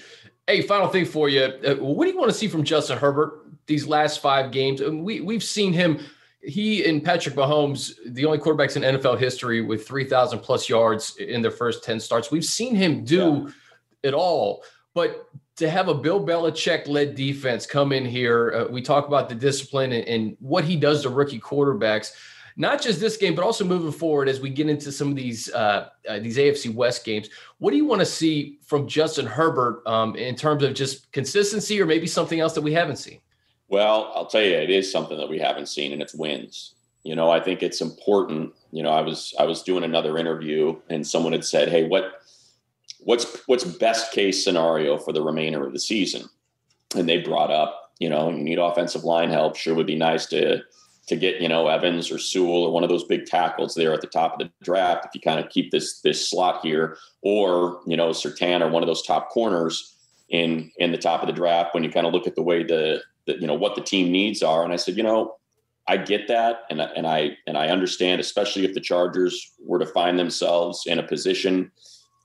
Hey, 0.47 0.61
final 0.61 0.87
thing 0.87 1.05
for 1.05 1.29
you. 1.29 1.43
Uh, 1.43 1.75
what 1.75 2.05
do 2.05 2.11
you 2.11 2.17
want 2.17 2.31
to 2.31 2.37
see 2.37 2.47
from 2.47 2.63
Justin 2.63 2.97
Herbert 2.97 3.45
these 3.67 3.85
last 3.85 4.21
five 4.21 4.51
games? 4.51 4.81
We 4.81 5.21
we've 5.21 5.43
seen 5.43 5.73
him 5.73 5.99
he 6.43 6.85
and 6.85 7.03
Patrick 7.03 7.35
Mahomes, 7.35 7.93
the 8.05 8.25
only 8.25 8.39
quarterbacks 8.39 8.75
in 8.75 8.83
NFL 8.83 9.19
history 9.19 9.61
with 9.61 9.87
3,000 9.87 10.39
plus 10.39 10.67
yards 10.67 11.17
in 11.17 11.41
their 11.41 11.51
first 11.51 11.83
10 11.83 11.99
starts. 11.99 12.31
We've 12.31 12.45
seen 12.45 12.75
him 12.75 13.03
do 13.03 13.45
yeah. 13.45 14.09
it 14.09 14.13
all. 14.13 14.63
But 14.93 15.27
to 15.57 15.69
have 15.69 15.87
a 15.87 15.93
Bill 15.93 16.25
Belichick 16.25 16.87
led 16.87 17.15
defense 17.15 17.65
come 17.65 17.91
in 17.91 18.05
here, 18.05 18.51
uh, 18.51 18.71
we 18.71 18.81
talk 18.81 19.07
about 19.07 19.29
the 19.29 19.35
discipline 19.35 19.91
and, 19.91 20.07
and, 20.07 20.37
what 20.39 20.63
he 20.63 20.75
does 20.75 21.03
to 21.03 21.09
rookie 21.09 21.39
quarterbacks. 21.39 22.13
Not 22.57 22.81
just 22.81 22.99
this 22.99 23.15
game, 23.15 23.33
but 23.33 23.45
also 23.45 23.63
moving 23.63 23.93
forward 23.93 24.27
as 24.27 24.41
we 24.41 24.49
get 24.49 24.67
into 24.67 24.91
some 24.91 25.09
of 25.09 25.15
these 25.15 25.49
uh, 25.53 25.89
uh, 26.09 26.19
these 26.19 26.37
AFC 26.37 26.73
West 26.73 27.05
games. 27.05 27.29
What 27.59 27.71
do 27.71 27.77
you 27.77 27.85
want 27.85 28.01
to 28.01 28.05
see 28.05 28.59
from 28.65 28.87
Justin 28.87 29.25
Herbert 29.25 29.83
um, 29.87 30.17
in 30.17 30.35
terms 30.35 30.61
of 30.63 30.73
just 30.73 31.09
consistency, 31.13 31.81
or 31.81 31.85
maybe 31.85 32.07
something 32.07 32.41
else 32.41 32.53
that 32.53 32.61
we 32.61 32.73
haven't 32.73 32.97
seen? 32.97 33.21
Well, 33.71 34.11
I'll 34.13 34.25
tell 34.25 34.43
you, 34.43 34.51
it 34.51 34.69
is 34.69 34.91
something 34.91 35.17
that 35.17 35.29
we 35.29 35.39
haven't 35.39 35.67
seen, 35.67 35.93
and 35.93 36.01
it's 36.01 36.13
wins. 36.13 36.75
You 37.03 37.15
know, 37.15 37.31
I 37.31 37.39
think 37.39 37.63
it's 37.63 37.79
important. 37.79 38.53
You 38.71 38.83
know, 38.83 38.91
I 38.91 38.99
was 39.01 39.33
I 39.39 39.45
was 39.45 39.63
doing 39.63 39.85
another 39.85 40.17
interview, 40.17 40.75
and 40.89 41.07
someone 41.07 41.31
had 41.31 41.45
said, 41.45 41.69
"Hey, 41.69 41.87
what 41.87 42.21
what's 42.99 43.41
what's 43.47 43.63
best 43.63 44.11
case 44.11 44.43
scenario 44.43 44.97
for 44.97 45.13
the 45.13 45.21
remainder 45.21 45.65
of 45.65 45.71
the 45.71 45.79
season?" 45.79 46.29
And 46.95 47.07
they 47.07 47.19
brought 47.19 47.49
up, 47.49 47.93
you 47.99 48.09
know, 48.09 48.29
you 48.29 48.43
need 48.43 48.59
offensive 48.59 49.05
line 49.05 49.29
help. 49.29 49.55
Sure, 49.55 49.73
would 49.73 49.87
be 49.87 49.95
nice 49.95 50.25
to 50.27 50.61
to 51.07 51.15
get 51.15 51.41
you 51.41 51.47
know 51.47 51.69
Evans 51.69 52.11
or 52.11 52.19
Sewell 52.19 52.63
or 52.63 52.73
one 52.73 52.83
of 52.83 52.89
those 52.89 53.05
big 53.05 53.25
tackles 53.25 53.73
there 53.73 53.93
at 53.93 54.01
the 54.01 54.07
top 54.07 54.33
of 54.33 54.39
the 54.39 54.51
draft 54.63 55.05
if 55.05 55.11
you 55.15 55.21
kind 55.21 55.39
of 55.39 55.49
keep 55.49 55.71
this 55.71 56.01
this 56.01 56.29
slot 56.29 56.59
here, 56.61 56.97
or 57.21 57.79
you 57.87 57.95
know 57.95 58.09
Surtain 58.09 58.59
or 58.59 58.69
one 58.69 58.83
of 58.83 58.87
those 58.87 59.01
top 59.01 59.29
corners 59.29 59.95
in 60.27 60.69
in 60.77 60.91
the 60.91 60.97
top 60.97 61.21
of 61.21 61.27
the 61.27 61.33
draft 61.33 61.73
when 61.73 61.85
you 61.85 61.89
kind 61.89 62.05
of 62.05 62.11
look 62.11 62.27
at 62.27 62.35
the 62.35 62.43
way 62.43 62.63
the 62.63 63.01
you 63.25 63.47
know 63.47 63.53
what 63.53 63.75
the 63.75 63.81
team 63.81 64.11
needs 64.11 64.41
are. 64.43 64.63
And 64.63 64.73
i 64.73 64.75
said 64.75 64.97
you 64.97 65.03
know 65.03 65.35
i 65.87 65.97
get 65.97 66.27
that. 66.27 66.61
And, 66.69 66.81
and 66.81 67.07
i 67.07 67.37
and 67.47 67.57
i 67.57 67.67
understand 67.67 68.21
especially 68.21 68.65
if 68.65 68.73
the 68.73 68.81
chargers 68.81 69.53
were 69.59 69.79
to 69.79 69.85
find 69.85 70.17
themselves 70.17 70.83
in 70.85 70.99
a 70.99 71.03
position 71.03 71.71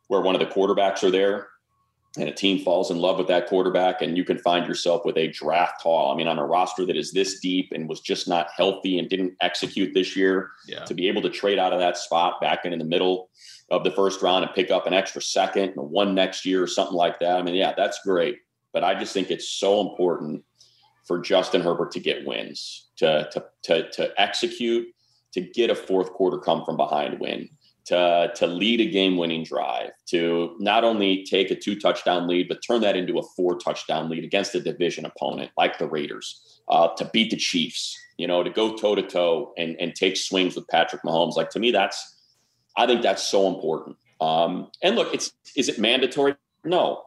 where 0.09 0.21
one 0.21 0.35
of 0.35 0.41
the 0.41 0.47
quarterbacks 0.47 1.03
are 1.03 1.11
there 1.11 1.49
and 2.19 2.29
a 2.29 2.33
team 2.33 2.59
falls 2.65 2.91
in 2.91 2.99
love 2.99 3.19
with 3.19 3.29
that 3.29 3.47
quarterback 3.47 4.01
and 4.01 4.17
you 4.17 4.25
can 4.25 4.39
find 4.39 4.67
yourself 4.67 5.05
with 5.05 5.17
a 5.17 5.29
draft 5.29 5.83
haul. 5.83 6.13
I 6.13 6.17
mean 6.17 6.29
on 6.29 6.39
a 6.39 6.47
roster 6.47 6.87
that 6.87 6.97
is 6.97 7.13
this 7.13 7.41
deep 7.41 7.73
and 7.73 7.89
was 7.89 8.01
just 8.01 8.29
not 8.29 8.49
healthy 8.57 8.99
and 8.99 9.09
didn't 9.09 9.35
execute 9.41 9.93
this 9.95 10.17
year 10.17 10.51
yeah. 10.67 10.85
to 10.85 10.95
be 10.95 11.09
able 11.09 11.23
to 11.23 11.31
trade 11.31 11.59
out 11.59 11.73
of 11.73 11.79
that 11.79 11.97
spot 11.97 12.41
back 12.41 12.65
in, 12.65 12.73
in 12.73 12.79
the 12.79 12.85
middle 12.85 13.31
of 13.71 13.85
the 13.85 13.91
first 13.91 14.23
round 14.23 14.45
and 14.45 14.55
pick 14.55 14.71
up 14.71 14.87
an 14.87 14.95
extra 14.95 15.21
second 15.21 15.75
and 15.77 15.91
one 15.91 16.15
next 16.15 16.45
year 16.45 16.63
or 16.63 16.67
something 16.67 16.97
like 16.97 17.19
that. 17.19 17.39
I 17.39 17.43
mean 17.43 17.55
yeah 17.55 17.75
that's 17.77 18.01
great. 18.05 18.39
But 18.73 18.85
i 18.85 18.95
just 18.95 19.13
think 19.13 19.31
it's 19.31 19.49
so 19.49 19.81
important 19.89 20.45
for 21.07 21.21
Justin 21.21 21.61
Herbert 21.61 21.93
to 21.93 22.01
get 22.01 22.27
wins, 22.27 22.89
to 22.97 23.29
to 23.33 23.45
to, 23.65 23.91
to 23.91 24.21
execute, 24.21 24.89
to 25.33 25.41
get 25.41 25.71
a 25.71 25.75
fourth 25.75 26.13
quarter 26.13 26.39
come 26.39 26.65
from 26.65 26.77
behind 26.77 27.21
win, 27.21 27.49
to, 27.87 28.33
to 28.35 28.47
lead 28.47 28.81
a 28.81 28.91
game 28.91 29.17
winning 29.17 29.45
drive, 29.45 29.91
to 30.07 30.57
not 30.59 30.83
only 30.83 31.25
take 31.25 31.51
a 31.51 31.55
two 31.55 31.79
touchdown 31.79 32.27
lead, 32.27 32.49
but 32.49 32.59
turn 32.67 32.81
that 32.81 32.97
into 32.97 33.19
a 33.19 33.23
four 33.37 33.57
touchdown 33.57 34.09
lead 34.11 34.25
against 34.25 34.55
a 34.55 34.61
division 34.61 35.07
opponent 35.07 35.51
like 35.57 35.79
the 35.79 35.89
Raiders, 35.89 36.61
uh, 36.69 36.89
to 36.97 37.09
beat 37.13 37.31
the 37.31 37.37
Chiefs, 37.37 37.97
you 38.17 38.27
know, 38.27 38.43
to 38.43 38.51
go 38.51 38.75
toe 38.75 38.95
to 38.95 39.03
toe 39.03 39.53
and 39.57 39.77
and 39.81 39.95
take 39.95 40.17
swings 40.17 40.57
with 40.57 40.67
Patrick 40.69 41.03
Mahomes. 41.03 41.37
Like 41.37 41.51
to 41.51 41.61
me, 41.61 41.71
that's 41.71 42.15
I 42.77 42.87
think 42.87 43.03
that's 43.03 43.23
so 43.23 43.47
important. 43.47 43.97
Um, 44.21 44.71
and 44.83 44.97
look, 44.97 45.15
it's 45.15 45.33
is 45.57 45.69
it 45.69 45.79
mandatory? 45.79 46.35
No. 46.65 47.05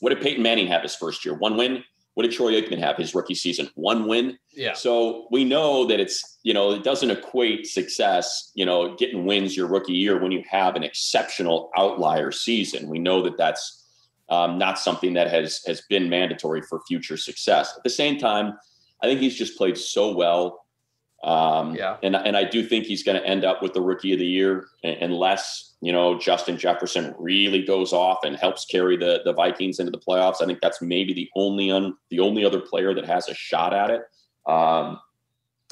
What 0.00 0.10
did 0.10 0.20
Peyton 0.20 0.42
Manning 0.42 0.68
have 0.68 0.82
his 0.82 0.94
first 0.94 1.24
year? 1.24 1.34
One 1.34 1.56
win. 1.56 1.82
What 2.14 2.24
did 2.24 2.32
Troy 2.32 2.52
Aikman 2.52 2.78
have 2.78 2.96
his 2.96 3.14
rookie 3.14 3.34
season? 3.34 3.70
One 3.74 4.06
win. 4.08 4.36
Yeah. 4.52 4.72
So 4.72 5.28
we 5.30 5.44
know 5.44 5.86
that 5.86 6.00
it's 6.00 6.38
you 6.42 6.52
know 6.52 6.72
it 6.72 6.82
doesn't 6.82 7.10
equate 7.10 7.66
success. 7.66 8.52
You 8.54 8.66
know, 8.66 8.96
getting 8.96 9.24
wins 9.24 9.56
your 9.56 9.68
rookie 9.68 9.92
year 9.92 10.20
when 10.20 10.32
you 10.32 10.42
have 10.50 10.76
an 10.76 10.82
exceptional 10.82 11.70
outlier 11.76 12.32
season. 12.32 12.88
We 12.88 12.98
know 12.98 13.22
that 13.22 13.36
that's 13.38 13.86
um, 14.28 14.58
not 14.58 14.78
something 14.78 15.14
that 15.14 15.30
has 15.30 15.62
has 15.66 15.82
been 15.88 16.08
mandatory 16.08 16.62
for 16.62 16.80
future 16.86 17.16
success. 17.16 17.74
At 17.76 17.84
the 17.84 17.90
same 17.90 18.18
time, 18.18 18.54
I 19.02 19.06
think 19.06 19.20
he's 19.20 19.36
just 19.36 19.56
played 19.56 19.78
so 19.78 20.14
well. 20.14 20.64
Um, 21.22 21.74
yeah. 21.74 21.98
And, 22.02 22.16
and 22.16 22.36
I 22.36 22.44
do 22.44 22.66
think 22.66 22.86
he's 22.86 23.02
going 23.02 23.20
to 23.20 23.26
end 23.26 23.44
up 23.44 23.62
with 23.62 23.74
the 23.74 23.80
rookie 23.80 24.12
of 24.12 24.18
the 24.18 24.26
year 24.26 24.68
unless, 24.82 25.74
you 25.82 25.92
know, 25.92 26.18
Justin 26.18 26.56
Jefferson 26.56 27.14
really 27.18 27.62
goes 27.62 27.92
off 27.92 28.24
and 28.24 28.36
helps 28.36 28.64
carry 28.64 28.96
the, 28.96 29.20
the 29.24 29.32
Vikings 29.32 29.80
into 29.80 29.92
the 29.92 29.98
playoffs. 29.98 30.40
I 30.40 30.46
think 30.46 30.60
that's 30.60 30.80
maybe 30.80 31.12
the 31.12 31.28
only, 31.36 31.70
un, 31.70 31.94
the 32.08 32.20
only 32.20 32.44
other 32.44 32.60
player 32.60 32.94
that 32.94 33.04
has 33.04 33.28
a 33.28 33.34
shot 33.34 33.74
at 33.74 33.90
it. 33.90 34.02
Um, 34.46 34.98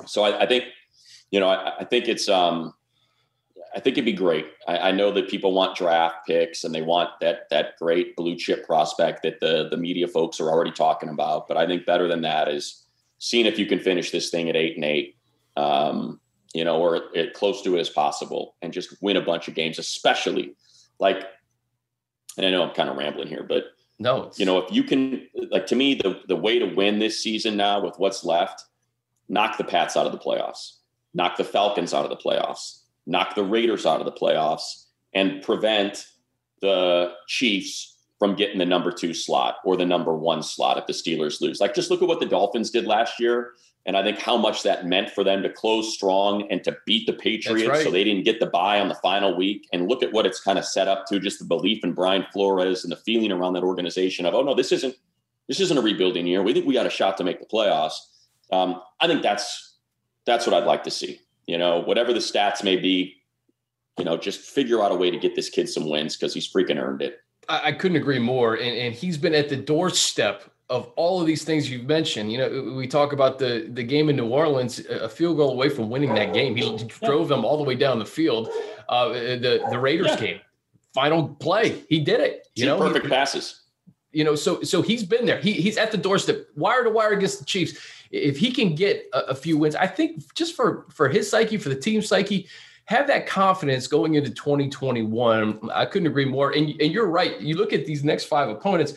so 0.07 0.23
I, 0.25 0.43
I, 0.43 0.47
think, 0.47 0.64
you 1.31 1.40
know, 1.40 1.49
I, 1.49 1.78
I 1.81 1.85
think 1.85 2.09
it's, 2.09 2.28
um, 2.28 2.75
I 3.75 3.81
think 3.81 3.95
it'd 3.95 4.05
be 4.05 4.12
great. 4.12 4.47
I, 4.67 4.78
I, 4.78 4.90
know 4.93 5.12
that 5.12 5.28
people 5.28 5.52
want 5.52 5.76
draft 5.76 6.26
picks 6.26 6.64
and 6.64 6.75
they 6.75 6.81
want 6.81 7.11
that 7.21 7.50
that 7.50 7.76
great 7.78 8.17
blue 8.17 8.35
chip 8.35 8.67
prospect 8.67 9.23
that 9.25 9.40
the 9.40 9.69
the 9.69 9.76
media 9.76 10.09
folks 10.09 10.40
are 10.40 10.49
already 10.49 10.71
talking 10.71 11.11
about. 11.11 11.49
But 11.49 11.59
I 11.59 11.67
think 11.67 11.85
better 11.85 12.09
than 12.09 12.23
that 12.23 12.49
is 12.49 12.87
seeing 13.19 13.45
if 13.45 13.59
you 13.59 13.67
can 13.67 13.78
finish 13.78 14.11
this 14.11 14.31
thing 14.31 14.49
at 14.49 14.57
eight 14.57 14.76
and 14.76 14.85
eight, 14.87 15.18
um, 15.59 16.21
you 16.55 16.65
know, 16.65 16.79
or 16.79 17.03
it, 17.15 17.35
close 17.35 17.62
to 17.62 17.77
it 17.77 17.81
as 17.81 17.91
possible, 17.91 18.55
and 18.62 18.73
just 18.73 19.00
win 19.03 19.17
a 19.17 19.23
bunch 19.23 19.49
of 19.49 19.55
games, 19.55 19.79
especially 19.79 20.55
like. 20.99 21.25
And 22.37 22.47
I 22.47 22.50
know 22.50 22.62
I'm 22.62 22.75
kind 22.75 22.88
of 22.88 22.97
rambling 22.97 23.27
here, 23.27 23.43
but 23.43 23.65
no, 23.99 24.31
you 24.37 24.47
know, 24.47 24.59
if 24.59 24.73
you 24.73 24.85
can, 24.85 25.27
like 25.50 25.67
to 25.67 25.77
me, 25.77 25.95
the 25.95 26.21
the 26.29 26.37
way 26.37 26.59
to 26.59 26.67
win 26.67 27.00
this 27.00 27.21
season 27.21 27.57
now 27.57 27.85
with 27.85 27.99
what's 27.99 28.25
left, 28.25 28.65
knock 29.29 29.59
the 29.59 29.65
Pats 29.65 29.97
out 29.97 30.07
of 30.07 30.12
the 30.12 30.19
playoffs, 30.19 30.77
knock 31.15 31.37
the 31.37 31.45
Falcons 31.45 31.93
out 31.93 32.05
of 32.05 32.11
the 32.11 32.17
playoffs, 32.17 32.83
knock 33.07 33.35
the 33.35 33.43
Raiders 33.43 33.87
out 33.87 34.00
of 34.00 34.07
the 34.07 34.12
playoffs, 34.12 34.85
and 35.15 35.43
prevent 35.43 36.07
the 36.61 37.12
Chiefs 37.27 37.97
from 38.19 38.35
getting 38.35 38.59
the 38.59 38.67
number 38.67 38.91
two 38.91 39.15
slot 39.15 39.57
or 39.65 39.77
the 39.77 39.87
number 39.87 40.17
one 40.17 40.43
slot 40.43 40.79
if 40.79 40.87
the 40.87 40.93
Steelers 40.93 41.41
lose. 41.41 41.61
Like, 41.61 41.75
just 41.75 41.91
look 41.91 42.03
at 42.03 42.09
what 42.09 42.21
the 42.21 42.27
Dolphins 42.27 42.71
did 42.71 42.85
last 42.85 43.21
year. 43.21 43.53
And 43.88 43.97
I 43.97 44.02
think 44.02 44.18
how 44.18 44.37
much 44.37 44.64
that 44.64 44.85
meant 44.85 45.09
for 45.09 45.25
them 45.25 45.42
to 45.42 45.49
close 45.49 45.95
strong 45.95 46.47
and 46.50 46.62
to 46.64 46.76
beat 46.85 47.07
the 47.07 47.14
Patriots 47.14 47.71
right. 47.71 47.83
so 47.83 47.90
they 47.90 48.04
didn't 48.04 48.25
get 48.25 48.38
the 48.38 48.45
bye 48.45 48.80
on 48.80 48.88
the 48.88 48.95
final 48.97 49.35
week. 49.35 49.66
And 49.73 49.88
look 49.88 50.02
at 50.02 50.12
what 50.12 50.26
it's 50.26 50.40
kind 50.40 50.59
of 50.59 50.66
set 50.66 50.88
up 50.88 51.07
to 51.07 51.18
just 51.18 51.38
the 51.38 51.47
belief 51.47 51.83
in 51.83 51.95
Brian 51.95 52.26
Flores 52.30 52.85
and 52.85 52.92
the 52.92 52.97
feeling 52.97 53.33
around 53.33 53.54
that 53.54 53.62
organization 53.62 54.26
of, 54.26 54.35
oh, 54.35 54.42
no, 54.42 54.54
this 54.54 54.73
isn't. 54.73 54.95
This 55.49 55.61
isn't 55.61 55.78
a 55.78 55.80
rebuilding 55.80 56.26
year. 56.26 56.42
We 56.42 56.52
think 56.52 56.66
we 56.66 56.75
got 56.75 56.85
a 56.85 56.90
shot 56.90 57.16
to 57.16 57.25
make 57.25 57.40
the 57.40 57.47
playoffs. 57.47 57.95
Um, 58.52 58.83
I 59.00 59.07
think 59.07 59.23
that's 59.23 59.78
that's 60.26 60.47
what 60.47 60.54
I'd 60.54 60.66
like 60.66 60.85
to 60.85 60.90
see. 60.90 61.23
You 61.47 61.57
know, 61.57 61.78
whatever 61.78 62.12
the 62.12 62.18
stats 62.18 62.62
may 62.62 62.76
be, 62.76 63.23
you 63.99 64.04
know, 64.04 64.18
just 64.18 64.40
figure 64.40 64.83
out 64.83 64.92
a 64.92 64.95
way 64.95 65.11
to 65.11 65.16
get 65.16 65.35
this 65.35 65.49
kid 65.49 65.66
some 65.66 65.88
wins 65.88 66.14
because 66.14 66.35
he's 66.35 66.52
freaking 66.52 66.76
earned 66.76 67.00
it. 67.00 67.21
I, 67.49 67.68
I 67.68 67.73
couldn't 67.73 67.97
agree 67.97 68.18
more. 68.18 68.52
And, 68.52 68.76
and 68.76 68.95
he's 68.95 69.16
been 69.16 69.35
at 69.35 69.49
the 69.49 69.57
doorstep 69.57 70.42
of 70.71 70.93
all 70.97 71.21
of 71.21 71.27
these 71.27 71.45
things 71.45 71.71
you've 71.71 71.87
mentioned. 71.87 72.31
You 72.31 72.39
know, 72.39 72.75
we 72.77 72.87
talk 72.87 73.13
about 73.13 73.39
the 73.39 73.69
the 73.73 73.83
game 73.83 74.09
in 74.09 74.17
New 74.17 74.29
Orleans, 74.29 74.81
a 74.81 75.09
field 75.09 75.37
goal 75.37 75.53
away 75.53 75.69
from 75.69 75.89
winning 75.89 76.15
that 76.15 76.35
game. 76.35 76.57
He 76.57 76.77
drove 77.03 77.29
them 77.29 77.45
all 77.45 77.57
the 77.57 77.65
way 77.65 77.75
down 77.75 77.99
the 77.99 78.07
field. 78.07 78.51
Uh, 78.89 79.09
the 79.11 79.67
the 79.71 79.79
Raiders 79.79 80.09
yeah. 80.09 80.17
game, 80.17 80.41
final 80.95 81.29
play, 81.29 81.85
he 81.89 82.01
did 82.01 82.21
it. 82.21 82.49
You 82.55 82.67
know, 82.67 82.79
perfect 82.79 83.07
he, 83.07 83.11
passes. 83.11 83.63
You 84.13 84.25
know, 84.25 84.35
so 84.35 84.63
so 84.63 84.83
he's 84.83 85.05
been 85.05 85.27
there. 85.27 85.41
He 85.41 85.53
he's 85.53 85.79
at 85.79 85.91
the 85.91 85.99
doorstep, 85.99 86.47
wire 86.57 86.85
to 86.85 86.91
wire 86.91 87.13
against 87.13 87.39
the 87.39 87.45
Chiefs. 87.45 87.79
If 88.11 88.39
he 88.39 88.51
can 88.51 88.75
get 88.75 89.07
a, 89.13 89.19
a 89.29 89.35
few 89.35 89.59
wins, 89.59 89.75
I 89.75 89.87
think 89.87 90.35
just 90.35 90.55
for 90.55 90.87
for 90.91 91.09
his 91.09 91.31
psyche, 91.31 91.57
for 91.57 91.69
the 91.69 91.77
team 91.77 92.03
psyche, 92.03 92.49
have 92.89 93.07
that 93.07 93.27
confidence 93.27 93.87
going 93.87 94.15
into 94.15 94.31
2021. 94.31 95.71
I 95.75 95.85
couldn't 95.85 96.09
agree 96.09 96.25
more. 96.25 96.53
And, 96.53 96.71
and 96.81 96.91
you're 96.91 97.07
right. 97.07 97.39
You 97.39 97.57
look 97.57 97.75
at 97.75 97.85
these 97.85 98.03
next 98.03 98.25
five 98.25 98.49
opponents, 98.49 98.95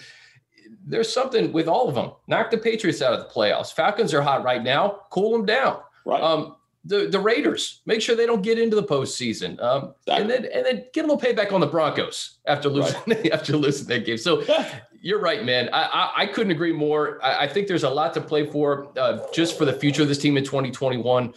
there's 0.91 1.11
something 1.11 1.51
with 1.51 1.67
all 1.67 1.87
of 1.87 1.95
them. 1.95 2.11
Knock 2.27 2.51
the 2.51 2.57
Patriots 2.57 3.01
out 3.01 3.13
of 3.13 3.19
the 3.19 3.25
playoffs. 3.25 3.73
Falcons 3.73 4.13
are 4.13 4.21
hot 4.21 4.43
right 4.43 4.61
now. 4.61 5.01
Cool 5.09 5.31
them 5.31 5.45
down. 5.45 5.79
Right. 6.05 6.21
Um, 6.21 6.57
the 6.83 7.07
the 7.07 7.19
Raiders, 7.19 7.81
make 7.85 8.01
sure 8.01 8.15
they 8.15 8.25
don't 8.25 8.41
get 8.41 8.57
into 8.57 8.75
the 8.75 8.83
postseason, 8.83 9.61
um, 9.61 9.93
exactly. 10.01 10.21
and 10.21 10.29
then 10.29 10.51
and 10.51 10.65
then 10.65 10.85
get 10.93 11.05
a 11.05 11.07
little 11.07 11.19
payback 11.21 11.53
on 11.53 11.61
the 11.61 11.67
Broncos 11.67 12.39
after 12.47 12.69
losing 12.69 12.99
right. 13.07 13.31
after 13.33 13.55
losing 13.55 13.87
that 13.87 14.03
game. 14.03 14.17
So 14.17 14.43
you're 14.99 15.19
right, 15.19 15.45
man. 15.45 15.69
I, 15.71 15.83
I, 15.83 16.11
I 16.23 16.25
couldn't 16.25 16.51
agree 16.51 16.73
more. 16.73 17.23
I, 17.23 17.43
I, 17.43 17.47
think 17.47 17.67
there's 17.67 17.83
a 17.83 17.89
lot 17.89 18.13
to 18.15 18.21
play 18.21 18.45
for, 18.45 18.91
uh, 18.99 19.19
just 19.33 19.57
for 19.57 19.65
the 19.65 19.73
future 19.73 20.03
of 20.03 20.07
this 20.07 20.19
team 20.19 20.37
in 20.37 20.43
2021. 20.43 21.33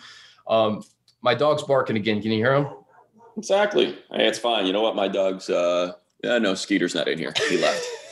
Um, 0.47 0.85
my 1.23 1.35
dog's 1.35 1.63
barking 1.63 1.97
again. 1.97 2.21
Can 2.21 2.31
you 2.31 2.39
hear 2.39 2.55
him? 2.55 2.69
Exactly. 3.39 3.99
Hey, 4.13 4.27
it's 4.27 4.39
fine. 4.39 4.67
You 4.67 4.75
know 4.75 4.83
what? 4.83 4.95
My 4.97 5.09
dog's 5.09 5.49
uh 5.49 5.93
yeah, 6.23 6.39
no, 6.39 6.55
Skeeter's 6.55 6.95
not 6.95 7.07
in 7.07 7.19
here. 7.19 7.33
He 7.49 7.59
left. 7.59 7.85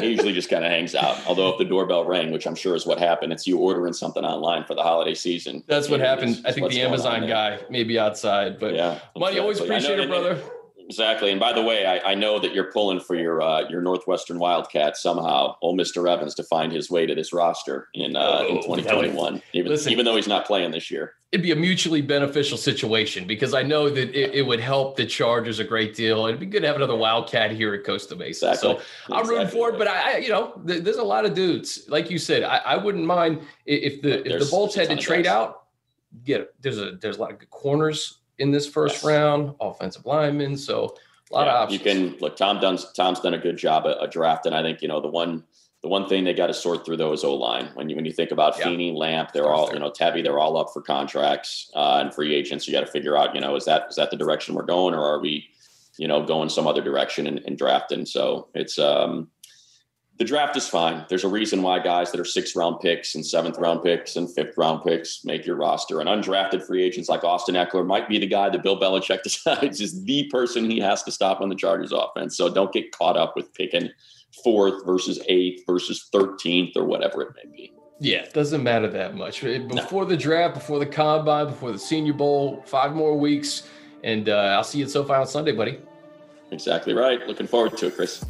he 0.00 0.08
usually 0.08 0.32
just 0.32 0.48
kind 0.50 0.64
of 0.64 0.70
hangs 0.70 0.94
out. 0.94 1.18
Although 1.26 1.50
if 1.50 1.58
the 1.58 1.64
doorbell 1.64 2.04
rang, 2.04 2.30
which 2.32 2.46
I'm 2.46 2.54
sure 2.54 2.74
is 2.74 2.86
what 2.86 2.98
happened, 2.98 3.32
it's 3.32 3.46
you 3.46 3.58
ordering 3.58 3.92
something 3.92 4.24
online 4.24 4.64
for 4.64 4.74
the 4.74 4.82
holiday 4.82 5.14
season. 5.14 5.62
That's 5.66 5.88
what 5.88 6.00
happened. 6.00 6.40
I 6.44 6.52
think 6.52 6.70
the 6.70 6.82
Amazon 6.82 7.26
guy 7.26 7.60
may 7.70 7.84
be 7.84 7.98
outside, 7.98 8.58
but 8.58 8.74
yeah, 8.74 9.00
money 9.16 9.38
always 9.38 9.60
appreciate 9.60 9.98
it, 9.98 10.08
brother. 10.08 10.40
Exactly. 10.86 11.30
And 11.30 11.40
by 11.40 11.52
the 11.52 11.62
way, 11.62 11.86
I, 11.86 12.12
I 12.12 12.14
know 12.14 12.38
that 12.38 12.54
you're 12.54 12.70
pulling 12.70 13.00
for 13.00 13.14
your 13.14 13.40
uh, 13.40 13.68
your 13.68 13.80
Northwestern 13.80 14.38
Wildcats 14.38 15.02
somehow, 15.02 15.56
old 15.62 15.78
Mr. 15.78 16.10
Evans, 16.10 16.34
to 16.34 16.42
find 16.42 16.70
his 16.70 16.90
way 16.90 17.06
to 17.06 17.14
this 17.14 17.32
roster 17.32 17.88
in 17.94 18.16
uh, 18.16 18.40
oh, 18.40 18.46
in 18.48 18.56
2021, 18.56 19.42
even, 19.52 19.70
listen, 19.70 19.92
even 19.92 20.04
though 20.04 20.16
he's 20.16 20.28
not 20.28 20.46
playing 20.46 20.72
this 20.72 20.90
year. 20.90 21.14
It'd 21.32 21.42
be 21.42 21.52
a 21.52 21.56
mutually 21.56 22.00
beneficial 22.00 22.56
situation 22.58 23.26
because 23.26 23.54
I 23.54 23.62
know 23.62 23.88
that 23.88 24.10
it, 24.10 24.34
it, 24.34 24.42
would 24.46 24.60
help 24.60 24.96
the 24.96 25.04
Chargers 25.04 25.58
a 25.58 25.64
great 25.64 25.94
deal. 25.94 26.26
It'd 26.26 26.38
be 26.38 26.46
good 26.46 26.60
to 26.60 26.68
have 26.68 26.76
another 26.76 26.94
Wildcat 26.94 27.50
here 27.50 27.74
at 27.74 27.84
Costa 27.84 28.14
Mesa. 28.14 28.50
Exactly. 28.50 28.78
So 28.78 28.84
I'm 29.12 29.20
exactly. 29.20 29.36
rooting 29.36 29.48
for 29.48 29.70
it, 29.70 29.78
but 29.78 29.88
I, 29.88 30.12
I 30.12 30.16
you 30.18 30.28
know, 30.28 30.60
th- 30.64 30.84
there's 30.84 30.98
a 30.98 31.02
lot 31.02 31.24
of 31.24 31.34
dudes. 31.34 31.86
Like 31.88 32.10
you 32.10 32.18
said, 32.18 32.44
I, 32.44 32.58
I 32.58 32.76
wouldn't 32.76 33.04
mind 33.04 33.40
if 33.66 34.02
the 34.02 34.20
if 34.20 34.24
there's, 34.24 34.44
the 34.44 34.50
Bolts 34.50 34.74
had 34.74 34.90
to 34.90 34.96
trade 34.96 35.24
guys. 35.24 35.32
out. 35.32 35.62
Get 36.22 36.42
it. 36.42 36.54
There's 36.60 36.78
a 36.78 36.92
there's 37.00 37.16
a 37.16 37.20
lot 37.20 37.32
of 37.32 37.40
good 37.40 37.50
corners 37.50 38.20
in 38.38 38.50
this 38.50 38.66
first 38.66 38.96
yes. 38.96 39.04
round, 39.04 39.54
offensive 39.60 40.06
linemen. 40.06 40.56
So 40.56 40.96
a 41.30 41.34
lot 41.34 41.46
yeah, 41.46 41.52
of 41.52 41.62
options. 41.62 41.72
You 41.72 41.92
can 42.10 42.18
look. 42.18 42.36
Tom 42.36 42.60
done. 42.60 42.78
Tom's 42.94 43.20
done 43.20 43.34
a 43.34 43.38
good 43.38 43.56
job 43.56 43.86
at, 43.86 43.96
a 44.00 44.08
draft, 44.08 44.46
and 44.46 44.54
I 44.54 44.62
think 44.62 44.82
you 44.82 44.88
know 44.88 45.00
the 45.00 45.08
one. 45.08 45.44
The 45.82 45.88
one 45.90 46.08
thing 46.08 46.24
they 46.24 46.32
got 46.32 46.46
to 46.46 46.54
sort 46.54 46.86
through 46.86 46.96
though 46.96 47.12
is 47.12 47.24
O 47.24 47.34
line. 47.34 47.68
When 47.74 47.90
you 47.90 47.96
when 47.96 48.06
you 48.06 48.12
think 48.12 48.30
about 48.30 48.58
yeah. 48.58 48.64
Feeney, 48.64 48.92
Lamp, 48.92 49.32
they're 49.32 49.50
all 49.50 49.70
you 49.70 49.78
know 49.78 49.90
Tevi, 49.90 50.22
they're 50.22 50.38
all 50.38 50.56
up 50.56 50.68
for 50.72 50.80
contracts 50.80 51.70
uh, 51.74 51.98
and 52.00 52.14
free 52.14 52.34
agents. 52.34 52.66
You 52.66 52.72
got 52.72 52.80
to 52.80 52.86
figure 52.86 53.18
out 53.18 53.34
you 53.34 53.40
know 53.42 53.54
is 53.54 53.66
that 53.66 53.88
is 53.90 53.96
that 53.96 54.10
the 54.10 54.16
direction 54.16 54.54
we're 54.54 54.62
going, 54.62 54.94
or 54.94 55.04
are 55.04 55.20
we 55.20 55.46
you 55.98 56.08
know 56.08 56.24
going 56.24 56.48
some 56.48 56.66
other 56.66 56.80
direction 56.80 57.26
and, 57.26 57.40
and 57.40 57.58
drafting? 57.58 58.06
So 58.06 58.48
it's 58.54 58.78
um 58.78 59.28
the 60.16 60.24
draft 60.24 60.56
is 60.56 60.68
fine. 60.68 61.04
There's 61.08 61.24
a 61.24 61.28
reason 61.28 61.62
why 61.62 61.80
guys 61.80 62.12
that 62.12 62.20
are 62.20 62.24
sixth 62.24 62.54
round 62.54 62.78
picks 62.80 63.16
and 63.16 63.26
seventh 63.26 63.58
round 63.58 63.82
picks 63.82 64.14
and 64.14 64.32
fifth 64.32 64.56
round 64.56 64.84
picks 64.84 65.24
make 65.24 65.44
your 65.44 65.56
roster. 65.56 66.00
And 66.00 66.08
undrafted 66.08 66.64
free 66.64 66.84
agents 66.84 67.08
like 67.08 67.24
Austin 67.24 67.56
Ekeler 67.56 67.84
might 67.84 68.08
be 68.08 68.18
the 68.18 68.26
guy 68.26 68.48
that 68.48 68.62
Bill 68.62 68.78
Belichick 68.78 69.22
decides 69.24 69.80
is 69.80 70.04
the 70.04 70.28
person 70.28 70.70
he 70.70 70.78
has 70.78 71.02
to 71.04 71.12
stop 71.12 71.40
on 71.40 71.48
the 71.48 71.56
Chargers 71.56 71.92
offense. 71.92 72.36
So 72.36 72.52
don't 72.52 72.72
get 72.72 72.92
caught 72.92 73.16
up 73.16 73.34
with 73.34 73.52
picking 73.54 73.90
fourth 74.44 74.86
versus 74.86 75.20
eighth 75.28 75.64
versus 75.66 76.08
13th 76.12 76.76
or 76.76 76.84
whatever 76.84 77.22
it 77.22 77.34
may 77.34 77.50
be. 77.50 77.72
Yeah, 78.00 78.18
it 78.18 78.32
doesn't 78.32 78.62
matter 78.62 78.88
that 78.88 79.16
much. 79.16 79.40
Before 79.40 80.02
no. 80.02 80.08
the 80.08 80.16
draft, 80.16 80.54
before 80.54 80.78
the 80.78 80.86
combine, 80.86 81.46
before 81.46 81.72
the 81.72 81.78
Senior 81.78 82.12
Bowl, 82.12 82.62
five 82.66 82.94
more 82.94 83.18
weeks. 83.18 83.68
And 84.02 84.28
uh, 84.28 84.54
I'll 84.56 84.64
see 84.64 84.78
you 84.78 84.84
at 84.84 84.90
SoFi 84.90 85.14
on 85.14 85.26
Sunday, 85.26 85.52
buddy. 85.52 85.78
Exactly 86.50 86.92
right. 86.92 87.26
Looking 87.26 87.46
forward 87.46 87.76
to 87.78 87.86
it, 87.86 87.96
Chris. 87.96 88.24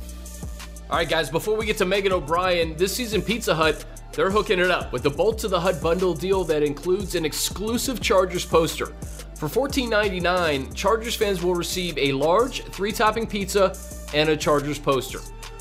All 0.95 1.01
right, 1.01 1.09
guys, 1.09 1.29
before 1.29 1.57
we 1.57 1.67
get 1.67 1.77
to 1.79 1.85
Megan 1.85 2.13
O'Brien, 2.13 2.77
this 2.77 2.95
season 2.95 3.21
Pizza 3.21 3.53
Hut, 3.53 3.85
they're 4.13 4.31
hooking 4.31 4.61
it 4.61 4.71
up 4.71 4.93
with 4.93 5.03
the 5.03 5.11
Bolt 5.11 5.39
to 5.39 5.49
the 5.49 5.59
Hut 5.59 5.83
bundle 5.83 6.15
deal 6.15 6.45
that 6.45 6.63
includes 6.63 7.17
an 7.17 7.25
exclusive 7.25 8.01
Chargers 8.01 8.47
poster. 8.47 8.95
For 9.35 9.49
$14.99, 9.49 10.73
Chargers 10.73 11.17
fans 11.17 11.43
will 11.43 11.57
receive 11.57 11.99
a 11.99 12.13
large 12.13 12.63
three 12.67 12.93
topping 12.93 13.27
pizza 13.27 13.77
and 14.15 14.29
a 14.29 14.37
Chargers 14.37 14.79
poster. 14.79 15.19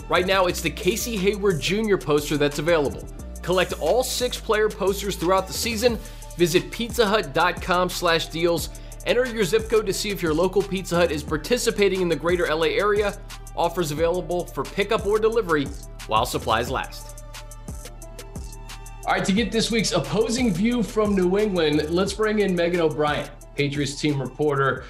Right 0.07 0.27
now, 0.27 0.45
it's 0.45 0.61
the 0.61 0.69
Casey 0.69 1.17
Hayward 1.17 1.59
Jr. 1.59 1.97
poster 1.97 2.37
that's 2.37 2.59
available. 2.59 3.03
Collect 3.41 3.73
all 3.81 4.03
six 4.03 4.39
player 4.39 4.69
posters 4.69 5.15
throughout 5.15 5.47
the 5.47 5.53
season. 5.53 5.97
Visit 6.37 6.69
pizzahut.com 6.69 7.89
slash 7.89 8.27
deals 8.27 8.69
Enter 9.05 9.25
your 9.25 9.43
zip 9.43 9.69
code 9.69 9.85
to 9.85 9.93
see 9.93 10.11
if 10.11 10.21
your 10.21 10.33
local 10.33 10.61
Pizza 10.61 10.95
Hut 10.95 11.11
is 11.11 11.23
participating 11.23 12.01
in 12.01 12.07
the 12.07 12.15
greater 12.15 12.45
LA 12.47 12.67
area. 12.67 13.17
Offers 13.55 13.91
available 13.91 14.45
for 14.45 14.63
pickup 14.63 15.05
or 15.05 15.19
delivery 15.19 15.67
while 16.07 16.25
supplies 16.25 16.69
last. 16.69 17.24
All 19.05 19.13
right, 19.13 19.25
to 19.25 19.33
get 19.33 19.51
this 19.51 19.69
week's 19.69 19.91
opposing 19.91 20.53
view 20.53 20.81
from 20.81 21.15
New 21.15 21.38
England, 21.38 21.89
let's 21.89 22.13
bring 22.13 22.39
in 22.39 22.55
Megan 22.55 22.79
O'Brien, 22.79 23.29
Patriots 23.55 24.00
team 24.00 24.19
reporter. 24.19 24.86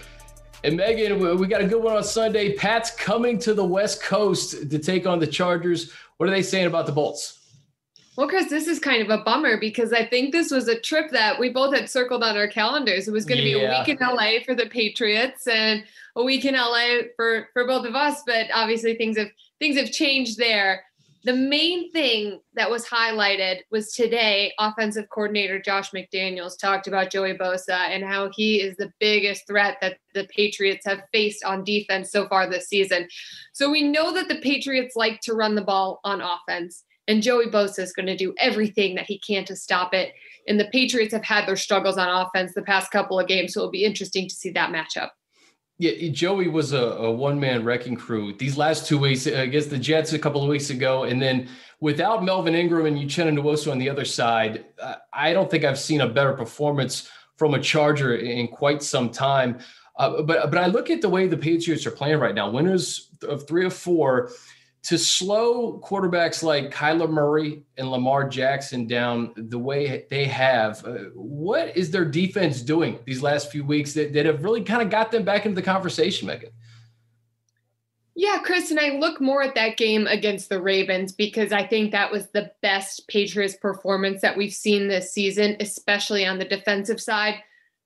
And 0.64 0.78
Megan, 0.78 1.38
we 1.38 1.48
got 1.48 1.62
a 1.62 1.68
good 1.68 1.84
one 1.84 1.96
on 1.96 2.04
Sunday. 2.04 2.54
Pat's 2.54 2.92
coming 2.92 3.38
to 3.40 3.54
the 3.54 3.66
West 3.66 4.02
Coast 4.02 4.70
to 4.70 4.80
take 4.80 5.06
on 5.06 5.20
the 5.20 5.28
Chargers. 5.28 5.92
What 6.18 6.30
are 6.30 6.32
they 6.32 6.44
saying 6.44 6.68
about 6.68 6.86
the 6.86 6.92
Bolts? 6.92 7.40
Well, 8.16 8.28
Chris, 8.28 8.50
this 8.50 8.68
is 8.68 8.78
kind 8.78 9.02
of 9.02 9.10
a 9.10 9.24
bummer 9.24 9.58
because 9.58 9.92
I 9.92 10.06
think 10.06 10.32
this 10.32 10.52
was 10.52 10.68
a 10.68 10.80
trip 10.80 11.10
that 11.12 11.40
we 11.40 11.50
both 11.50 11.74
had 11.74 11.90
circled 11.90 12.24
on 12.24 12.38
our 12.38 12.48
calendars. 12.48 13.08
It 13.08 13.12
was 13.12 13.26
going 13.26 13.42
to 13.42 13.48
yeah. 13.48 13.58
be 13.58 13.64
a 13.64 13.80
week 13.80 13.90
in 13.90 13.98
LA 14.00 14.44
for 14.46 14.54
the 14.54 14.68
Patriots 14.68 15.48
and 15.48 15.84
a 16.16 16.24
week 16.24 16.46
in 16.46 16.54
LA 16.54 17.08
for 17.16 17.50
for 17.54 17.66
both 17.66 17.86
of 17.86 17.96
us. 17.96 18.22
But 18.26 18.48
obviously, 18.54 18.96
things 18.96 19.18
have 19.18 19.30
things 19.60 19.78
have 19.78 19.92
changed 19.92 20.38
there. 20.38 20.84
The 21.26 21.34
main 21.34 21.90
thing 21.92 22.42
that 22.54 22.70
was 22.70 22.86
highlighted 22.86 23.62
was 23.72 23.94
today. 23.94 24.54
Offensive 24.60 25.10
coordinator 25.10 25.60
Josh 25.60 25.92
McDaniels 25.92 26.60
talked 26.60 26.86
about 26.86 27.12
Joey 27.12 27.34
Bosa 27.34 27.88
and 27.90 28.04
how 28.04 28.30
he 28.36 28.62
is 28.62 28.76
the 28.76 28.92
biggest 29.00 29.48
threat 29.48 29.78
that 29.82 29.98
the 30.14 30.26
Patriots 30.26 30.86
have 30.86 31.02
faced 31.14 31.44
on 31.46 31.64
defense 31.64 32.12
so 32.12 32.28
far 32.28 32.48
this 32.48 32.68
season. 32.68 33.08
So 33.54 33.72
we 33.72 33.84
know 33.84 34.14
that 34.14 34.28
the 34.28 34.42
Patriots 34.42 34.98
like 34.98 35.22
to 35.22 35.34
run 35.34 35.56
the 35.56 35.62
ball 35.62 36.02
on 36.04 36.22
offense. 36.22 36.84
And 37.08 37.22
Joey 37.22 37.48
Bosa 37.48 37.80
is 37.80 37.94
going 37.94 38.06
to 38.06 38.16
do 38.16 38.34
everything 38.40 38.96
that 38.96 39.06
he 39.06 39.20
can 39.20 39.46
to 39.46 39.56
stop 39.56 39.94
it. 39.94 40.14
And 40.48 40.60
the 40.60 40.70
Patriots 40.72 41.14
have 41.14 41.24
had 41.24 41.48
their 41.48 41.56
struggles 41.56 41.98
on 41.98 42.08
offense 42.10 42.54
the 42.54 42.62
past 42.62 42.92
couple 42.92 43.20
of 43.20 43.28
games, 43.28 43.54
so 43.54 43.62
it'll 43.62 43.72
be 43.72 43.86
interesting 43.86 44.28
to 44.28 44.36
see 44.36 44.52
that 44.52 44.72
matchup. 44.72 45.10
Yeah, 45.80 46.10
Joey 46.12 46.48
was 46.48 46.72
a, 46.72 46.82
a 46.82 47.12
one 47.12 47.40
man 47.40 47.66
wrecking 47.66 47.96
crew 47.96 48.34
these 48.34 48.58
last 48.58 48.88
two 48.88 49.00
weeks 49.00 49.26
against 49.26 49.70
the 49.70 49.78
Jets 49.78 50.14
a 50.14 50.20
couple 50.20 50.42
of 50.42 50.48
weeks 50.48 50.70
ago. 50.70 51.04
And 51.04 51.22
then 51.22 51.50
without 51.80 52.24
Melvin 52.24 52.56
Ingram 52.56 52.86
and 52.86 52.98
Uchenna 52.98 53.38
Nwosu 53.38 53.72
on 53.72 53.80
the 53.80 53.90
other 53.90 54.06
side, 54.06 54.66
I 55.12 55.34
don't 55.34 55.50
think 55.50 55.64
I've 55.64 55.80
seen 55.80 56.02
a 56.02 56.08
better 56.08 56.34
performance 56.34 57.10
from 57.38 57.56
a 57.56 57.60
Charger 57.60 58.16
in 58.16 58.48
quite 58.48 58.84
some 58.84 59.10
time. 59.10 59.60
Uh, 59.98 60.22
but 60.22 60.50
but 60.52 60.58
I 60.58 60.68
look 60.68 60.90
at 60.90 61.02
the 61.02 61.10
way 61.10 61.28
the 61.28 61.38
Patriots 61.38 61.86
are 61.86 61.92
playing 61.92 62.20
right 62.20 62.34
now, 62.34 62.50
winners 62.50 63.10
of 63.24 63.48
three 63.48 63.66
or 63.66 63.70
four 63.70 64.32
to 64.84 64.98
slow 64.98 65.80
quarterbacks 65.80 66.44
like 66.44 66.70
Kyler 66.70 67.10
Murray 67.10 67.64
and 67.78 67.90
Lamar 67.90 68.28
Jackson 68.28 68.86
down 68.86 69.32
the 69.36 69.58
way 69.58 70.06
they 70.10 70.26
have, 70.26 70.86
uh, 70.86 71.06
what 71.14 71.76
is 71.78 71.90
their 71.90 72.04
defense 72.04 72.62
doing 72.62 73.00
these 73.06 73.24
last 73.24 73.50
few 73.50 73.64
weeks 73.64 73.94
that, 73.94 74.12
that 74.14 74.26
have 74.26 74.44
really 74.44 74.62
kind 74.62 74.82
of 74.82 74.90
got 74.90 75.10
them 75.10 75.24
back 75.24 75.46
into 75.46 75.56
the 75.56 75.62
conversation, 75.62 76.28
Megan? 76.28 76.50
Yeah, 78.16 78.40
Chris, 78.44 78.72
and 78.72 78.80
I 78.80 78.90
look 78.90 79.22
more 79.22 79.42
at 79.42 79.56
that 79.56 79.78
game 79.78 80.06
against 80.06 80.50
the 80.50 80.62
Ravens 80.62 81.14
because 81.14 81.52
I 81.52 81.66
think 81.66 81.92
that 81.92 82.12
was 82.12 82.30
the 82.30 82.52
best 82.62 83.08
Patriots 83.08 83.56
performance 83.56 84.22
that 84.22 84.38
we've 84.38 84.54
seen 84.54 84.88
this 84.88 85.14
season, 85.14 85.56
especially 85.62 86.26
on 86.26 86.38
the 86.38 86.46
defensive 86.46 87.02
side. 87.02 87.36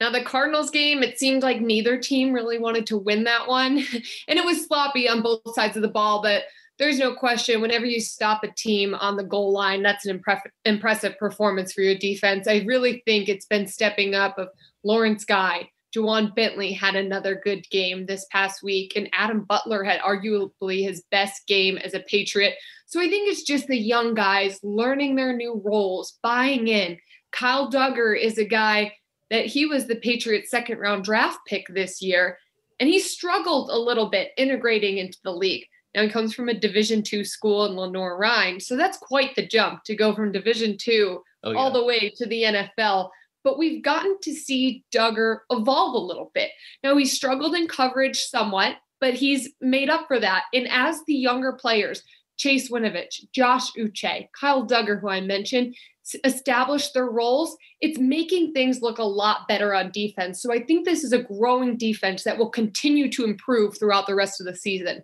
Now, 0.01 0.11
the 0.11 0.23
Cardinals 0.23 0.69
game, 0.69 1.01
it 1.01 1.17
seemed 1.17 1.43
like 1.43 1.61
neither 1.61 1.97
team 1.97 2.33
really 2.33 2.59
wanted 2.59 2.87
to 2.87 2.97
win 2.97 3.23
that 3.23 3.47
one. 3.47 3.77
and 4.27 4.39
it 4.39 4.45
was 4.45 4.65
sloppy 4.65 5.07
on 5.07 5.21
both 5.21 5.41
sides 5.53 5.75
of 5.75 5.81
the 5.81 5.87
ball, 5.87 6.21
but 6.21 6.43
there's 6.77 6.99
no 6.99 7.15
question 7.15 7.61
whenever 7.61 7.85
you 7.85 7.99
stop 7.99 8.43
a 8.43 8.51
team 8.51 8.93
on 8.95 9.17
the 9.17 9.23
goal 9.23 9.51
line, 9.51 9.81
that's 9.81 10.05
an 10.05 10.19
impre- 10.19 10.41
impressive 10.65 11.17
performance 11.17 11.73
for 11.73 11.81
your 11.81 11.97
defense. 11.97 12.47
I 12.47 12.63
really 12.67 13.01
think 13.05 13.27
it's 13.27 13.45
been 13.47 13.67
stepping 13.67 14.15
up 14.15 14.37
of 14.37 14.49
Lawrence 14.83 15.25
Guy. 15.25 15.69
Ja'Whaun 15.95 16.35
Bentley 16.35 16.73
had 16.73 16.95
another 16.95 17.41
good 17.43 17.67
game 17.69 18.05
this 18.05 18.25
past 18.31 18.61
week, 18.61 18.93
and 18.95 19.09
Adam 19.13 19.45
Butler 19.45 19.83
had 19.83 20.01
arguably 20.01 20.83
his 20.83 21.03
best 21.11 21.47
game 21.47 21.77
as 21.77 21.93
a 21.93 22.01
Patriot. 22.01 22.55
So 22.85 22.99
I 22.99 23.09
think 23.09 23.29
it's 23.29 23.43
just 23.43 23.67
the 23.67 23.77
young 23.77 24.13
guys 24.13 24.59
learning 24.63 25.15
their 25.15 25.35
new 25.35 25.61
roles, 25.63 26.19
buying 26.21 26.67
in. 26.67 26.97
Kyle 27.31 27.71
Dugger 27.71 28.19
is 28.19 28.37
a 28.37 28.45
guy 28.45 28.93
that 29.29 29.45
he 29.45 29.65
was 29.65 29.87
the 29.87 29.95
Patriots' 29.95 30.51
second 30.51 30.77
round 30.77 31.03
draft 31.03 31.39
pick 31.47 31.65
this 31.69 32.01
year, 32.01 32.37
and 32.79 32.87
he 32.87 32.99
struggled 32.99 33.69
a 33.69 33.77
little 33.77 34.09
bit 34.09 34.31
integrating 34.37 34.97
into 34.97 35.17
the 35.23 35.33
league. 35.33 35.65
Now 35.95 36.03
he 36.03 36.09
comes 36.09 36.33
from 36.33 36.49
a 36.49 36.53
Division 36.53 37.01
two 37.01 37.23
school 37.23 37.65
in 37.65 37.75
Lenoir-Rhyne, 37.75 38.59
so 38.59 38.75
that's 38.75 38.97
quite 38.97 39.35
the 39.35 39.47
jump 39.47 39.83
to 39.85 39.95
go 39.95 40.13
from 40.13 40.31
Division 40.31 40.77
two 40.77 41.21
oh, 41.43 41.51
yeah. 41.51 41.57
all 41.57 41.71
the 41.71 41.85
way 41.85 42.11
to 42.15 42.25
the 42.25 42.43
NFL. 42.43 43.09
But 43.43 43.57
we've 43.57 43.83
gotten 43.83 44.17
to 44.23 44.33
see 44.33 44.83
Dugger 44.93 45.39
evolve 45.49 45.95
a 45.95 46.05
little 46.05 46.31
bit. 46.33 46.49
Now 46.83 46.97
he 46.97 47.05
struggled 47.05 47.55
in 47.55 47.67
coverage 47.67 48.17
somewhat, 48.17 48.75
but 48.99 49.13
he's 49.13 49.49
made 49.61 49.89
up 49.89 50.07
for 50.07 50.19
that. 50.19 50.43
And 50.53 50.67
as 50.69 50.99
the 51.07 51.15
younger 51.15 51.53
players, 51.53 52.03
Chase 52.37 52.69
Winovich, 52.69 53.31
Josh 53.33 53.71
Uche, 53.73 54.27
Kyle 54.39 54.67
Dugger, 54.67 54.99
who 54.99 55.09
I 55.09 55.21
mentioned, 55.21 55.75
establish 56.23 56.91
their 56.91 57.09
roles, 57.09 57.57
it's 57.81 57.99
making 57.99 58.53
things 58.53 58.81
look 58.81 58.99
a 58.99 59.03
lot 59.03 59.47
better 59.47 59.73
on 59.73 59.91
defense. 59.91 60.41
So 60.41 60.53
I 60.53 60.63
think 60.63 60.85
this 60.85 61.03
is 61.03 61.11
a 61.11 61.23
growing 61.23 61.77
defense 61.77 62.23
that 62.23 62.37
will 62.37 62.49
continue 62.49 63.11
to 63.11 63.25
improve 63.25 63.77
throughout 63.77 64.07
the 64.07 64.15
rest 64.15 64.39
of 64.39 64.45
the 64.45 64.55
season. 64.55 65.03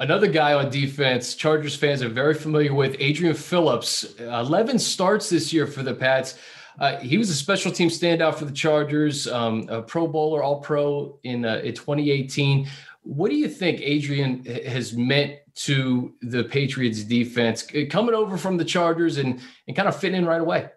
Another 0.00 0.28
guy 0.28 0.54
on 0.54 0.70
defense, 0.70 1.34
Chargers 1.34 1.74
fans 1.74 2.02
are 2.02 2.08
very 2.08 2.34
familiar 2.34 2.72
with, 2.72 2.94
Adrian 3.00 3.34
Phillips. 3.34 4.14
11 4.20 4.78
starts 4.78 5.28
this 5.28 5.52
year 5.52 5.66
for 5.66 5.82
the 5.82 5.92
Pats. 5.92 6.38
Uh, 6.78 6.98
he 6.98 7.18
was 7.18 7.30
a 7.30 7.34
special 7.34 7.72
team 7.72 7.88
standout 7.88 8.36
for 8.36 8.44
the 8.44 8.52
Chargers, 8.52 9.26
um, 9.26 9.68
a 9.68 9.82
Pro 9.82 10.06
Bowler, 10.06 10.40
All 10.40 10.60
Pro 10.60 11.18
in, 11.24 11.44
uh, 11.44 11.56
in 11.64 11.74
2018. 11.74 12.68
What 13.02 13.30
do 13.30 13.36
you 13.36 13.48
think 13.48 13.80
Adrian 13.80 14.44
has 14.44 14.96
meant 14.96 15.38
to 15.56 16.14
the 16.22 16.44
Patriots 16.44 17.02
defense 17.02 17.66
coming 17.90 18.14
over 18.14 18.36
from 18.36 18.56
the 18.56 18.64
Chargers 18.64 19.16
and, 19.16 19.40
and 19.66 19.76
kind 19.76 19.88
of 19.88 19.98
fitting 19.98 20.18
in 20.18 20.26
right 20.26 20.40
away? 20.40 20.68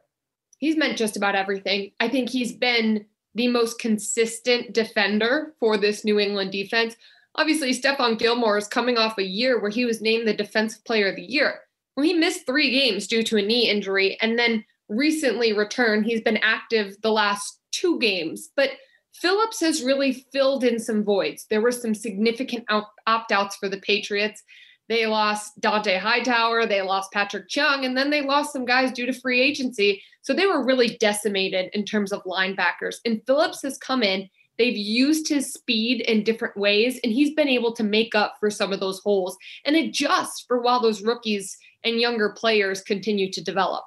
He's 0.58 0.78
meant 0.78 0.98
just 0.98 1.16
about 1.16 1.36
everything. 1.36 1.92
I 2.00 2.10
think 2.10 2.30
he's 2.30 2.54
been 2.54 3.06
the 3.36 3.50
most 3.50 3.78
consistent 3.78 4.74
defender 4.74 5.54
for 5.60 5.78
this 5.78 6.04
New 6.04 6.20
England 6.20 6.52
defense 6.52 6.96
obviously 7.36 7.74
Stephon 7.74 8.18
Gilmore 8.18 8.58
is 8.58 8.68
coming 8.68 8.98
off 8.98 9.18
a 9.18 9.24
year 9.24 9.60
where 9.60 9.72
he 9.72 9.86
was 9.86 10.02
named 10.02 10.28
the 10.28 10.34
defensive 10.34 10.84
player 10.86 11.10
of 11.10 11.16
the 11.16 11.22
year. 11.22 11.60
Well, 11.96 12.06
he 12.06 12.14
missed 12.14 12.46
three 12.46 12.72
games 12.72 13.08
due 13.08 13.24
to 13.24 13.38
a 13.38 13.42
knee 13.42 13.70
injury 13.70 14.18
and 14.22 14.38
then 14.38 14.64
recently 14.90 15.54
returned. 15.54 16.06
He's 16.06 16.22
been 16.22 16.38
active 16.38 16.96
the 17.02 17.12
last 17.12 17.60
two 17.72 18.00
games, 18.00 18.50
but 18.56 18.72
Phillips 19.14 19.60
has 19.60 19.84
really 19.84 20.26
filled 20.32 20.64
in 20.64 20.80
some 20.80 21.04
voids. 21.04 21.46
There 21.50 21.62
were 21.62 21.72
some 21.72 21.94
significant 21.94 22.66
opt 22.70 23.32
outs 23.32 23.56
for 23.58 23.70
the 23.70 23.80
Patriots. 23.80 24.42
They 24.90 25.06
lost 25.06 25.60
Dont'a 25.62 26.00
Hightower, 26.00 26.66
they 26.66 26.82
lost 26.82 27.12
Patrick 27.14 27.48
Chung, 27.48 27.86
and 27.86 27.96
then 27.96 28.10
they 28.10 28.22
lost 28.22 28.52
some 28.52 28.66
guys 28.66 28.92
due 28.92 29.06
to 29.06 29.14
free 29.14 29.42
agency. 29.42 30.02
So 30.22 30.34
they 30.34 30.48
were 30.48 30.66
really 30.66 30.98
decimated 31.00 31.70
in 31.74 31.86
terms 31.86 32.12
of 32.12 32.24
linebackers. 32.24 32.96
And 33.06 33.22
Phillips 33.26 33.62
has 33.62 33.78
come 33.78 34.04
in 34.04 34.30
They've 34.62 34.78
used 34.78 35.28
his 35.28 35.52
speed 35.52 36.02
in 36.02 36.24
different 36.24 36.56
ways, 36.56 37.00
and 37.04 37.12
he's 37.12 37.34
been 37.34 37.48
able 37.48 37.74
to 37.74 37.84
make 37.84 38.14
up 38.14 38.36
for 38.40 38.52
some 38.52 38.72
of 38.72 38.80
those 38.80 39.00
holes 39.00 39.36
and 39.66 39.76
adjust 39.76 40.46
for 40.48 40.62
while 40.62 40.80
those 40.80 41.02
rookies 41.02 41.58
and 41.84 42.00
younger 42.00 42.36
players 42.38 42.84
continue 42.84 43.32
to 43.32 43.44
develop. 43.44 43.86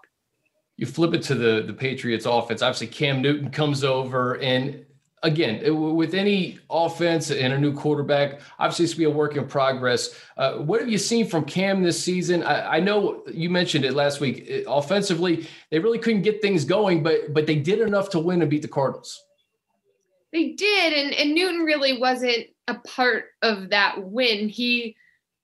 You 0.76 0.87
flip 0.87 1.14
it 1.14 1.22
to 1.22 1.37
the 1.37 1.62
the 1.64 1.72
Patriots 1.72 2.26
offense. 2.26 2.60
Obviously, 2.60 2.88
Cam 2.88 3.22
Newton 3.22 3.52
comes 3.52 3.84
over, 3.84 4.37
and 4.38 4.84
again, 5.22 5.62
with 5.94 6.12
any 6.12 6.58
offense 6.68 7.30
and 7.30 7.52
a 7.52 7.58
new 7.60 7.72
quarterback, 7.72 8.40
obviously 8.58 8.87
it's 8.87 8.94
be 8.94 9.04
a 9.04 9.10
work 9.10 9.37
in 9.37 9.46
progress. 9.46 10.20
Uh, 10.37 10.54
what 10.54 10.80
have 10.80 10.88
you 10.88 10.98
seen 10.98 11.28
from 11.28 11.44
Cam 11.44 11.84
this 11.84 12.02
season? 12.02 12.42
I, 12.42 12.78
I, 12.78 12.80
know 12.80 13.22
you 13.32 13.48
mentioned 13.48 13.84
it 13.84 13.94
last 13.94 14.18
week. 14.18 14.64
Offensively, 14.66 15.46
they 15.70 15.78
really 15.78 16.00
couldn't 16.00 16.22
get 16.22 16.42
things 16.42 16.64
going, 16.64 17.04
but 17.04 17.32
but 17.32 17.46
they 17.46 17.60
did 17.60 17.78
enough 17.78 18.10
to 18.10 18.18
win 18.18 18.42
and 18.42 18.50
beat 18.50 18.62
the 18.62 18.66
Cardinals. 18.66 19.24
They 20.34 20.50
did, 20.50 20.92
and, 20.92 21.14
and 21.14 21.32
Newton 21.32 21.60
really 21.60 21.96
wasn't 21.96 22.48
a 22.66 22.74
part 22.74 23.26
of 23.40 23.70
that 23.70 24.02
win. 24.02 24.48
He 24.48 24.96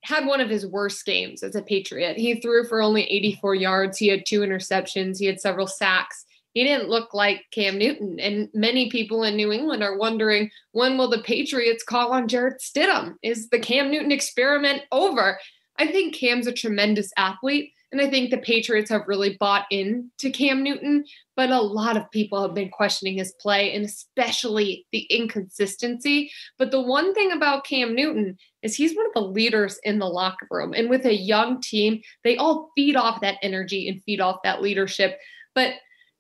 had 0.03 0.27
one 0.27 0.41
of 0.41 0.51
his 0.51 0.67
worst 0.67 1.07
games 1.07 1.45
as 1.45 1.55
a 1.55 1.63
Patriot. 1.63 2.17
He 2.17 2.41
threw 2.41 2.67
for 2.67 2.83
only 2.83 3.05
84 3.05 3.55
yards. 3.55 3.99
He 3.99 4.09
had 4.09 4.27
two 4.27 4.41
interceptions. 4.41 5.19
He 5.19 5.27
had 5.27 5.41
several 5.41 5.69
sacks. 5.69 6.25
He 6.55 6.65
didn't 6.65 6.89
look 6.89 7.15
like 7.15 7.45
Cam 7.53 7.79
Newton. 7.79 8.19
And 8.19 8.49
many 8.53 8.91
people 8.91 9.23
in 9.23 9.37
New 9.37 9.53
England 9.53 9.85
are 9.85 9.97
wondering 9.97 10.51
when 10.73 10.99
will 10.99 11.09
the 11.09 11.23
Patriots 11.23 11.85
call 11.85 12.13
on 12.13 12.27
Jarrett 12.27 12.61
Stidham? 12.61 13.15
Is 13.23 13.49
the 13.51 13.61
Cam 13.61 13.93
Newton 13.93 14.11
experiment 14.11 14.83
over? 14.91 15.39
I 15.79 15.87
think 15.87 16.17
Cam's 16.17 16.49
a 16.49 16.53
tremendous 16.53 17.13
athlete. 17.17 17.73
And 17.93 18.01
I 18.01 18.09
think 18.09 18.31
the 18.31 18.39
Patriots 18.39 18.91
have 18.91 19.09
really 19.09 19.37
bought 19.41 19.67
into 19.71 20.31
Cam 20.31 20.63
Newton, 20.63 21.05
but 21.35 21.51
a 21.51 21.61
lot 21.61 21.97
of 21.97 22.11
people 22.13 22.41
have 22.41 22.55
been 22.55 22.69
questioning 22.69 23.19
his 23.19 23.35
play 23.41 23.75
and 23.75 23.85
especially 23.85 24.87
the 24.93 25.01
inconsistency. 25.11 26.31
But 26.57 26.71
the 26.71 26.81
one 26.81 27.13
thing 27.15 27.33
about 27.33 27.65
Cam 27.65 27.95
Newton 27.95 28.39
is 28.63 28.77
he's 28.77 28.95
one 28.95 29.07
of 29.07 29.15
the 29.15 29.29
leaders 29.29 29.81
in 29.83 29.99
the 29.99 30.07
locker 30.07 30.47
room. 30.51 30.73
And 30.73 30.89
with 30.89 31.05
a 31.05 31.15
young 31.15 31.61
team, 31.61 32.01
they 32.23 32.37
all 32.37 32.71
feed 32.77 32.95
off 32.95 33.21
that 33.23 33.39
energy 33.43 33.89
and 33.89 34.03
feed 34.05 34.21
off 34.21 34.37
that 34.45 34.63
leadership. 34.63 35.19
But 35.55 35.75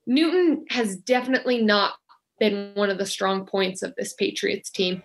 Newton 0.07 0.65
has 0.71 0.97
definitely 0.97 1.63
not 1.63 1.95
been 2.41 2.73
one 2.75 2.91
of 2.91 2.99
the 2.99 3.07
strong 3.07 3.47
points 3.47 3.83
of 3.83 3.95
this 3.97 4.13
Patriots 4.15 4.71
team. 4.71 5.05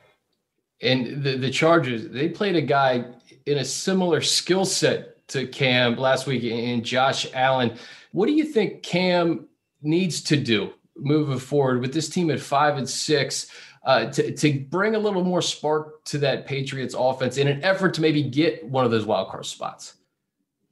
And 0.82 1.24
the, 1.24 1.38
the 1.38 1.52
Chargers, 1.52 2.08
they 2.10 2.28
played 2.28 2.56
a 2.56 2.62
guy 2.62 3.06
in 3.46 3.60
a 3.60 3.66
similar 3.66 4.22
skill 4.22 4.66
set 4.66 5.15
to 5.28 5.48
Cam 5.48 5.96
last 5.96 6.28
week 6.28 6.44
and 6.44 6.84
Josh 6.84 7.28
Allen. 7.34 7.78
What 8.12 8.28
do 8.28 8.34
you 8.34 8.46
think 8.46 8.84
Cam 8.84 9.48
needs 9.82 10.22
to 10.24 10.38
do 10.38 10.72
moving 10.98 11.40
forward 11.40 11.82
with 11.82 11.94
this 11.94 12.10
team 12.10 12.30
at 12.32 12.40
five 12.40 12.78
and 12.78 12.90
six 12.90 13.48
uh, 13.86 14.08
to, 14.12 14.36
to 14.36 14.60
bring 14.70 14.96
a 14.96 15.00
little 15.00 15.24
more 15.24 15.42
spark 15.42 16.04
to 16.06 16.18
that 16.20 16.48
Patriots 16.48 16.96
offense 16.98 17.38
in 17.38 17.48
an 17.48 17.64
effort 17.64 17.94
to 17.96 18.02
maybe 18.02 18.24
get 18.24 18.66
one 18.66 18.86
of 18.86 18.92
those 18.92 19.06
wild 19.06 19.30
card 19.30 19.46
spots? 19.46 19.96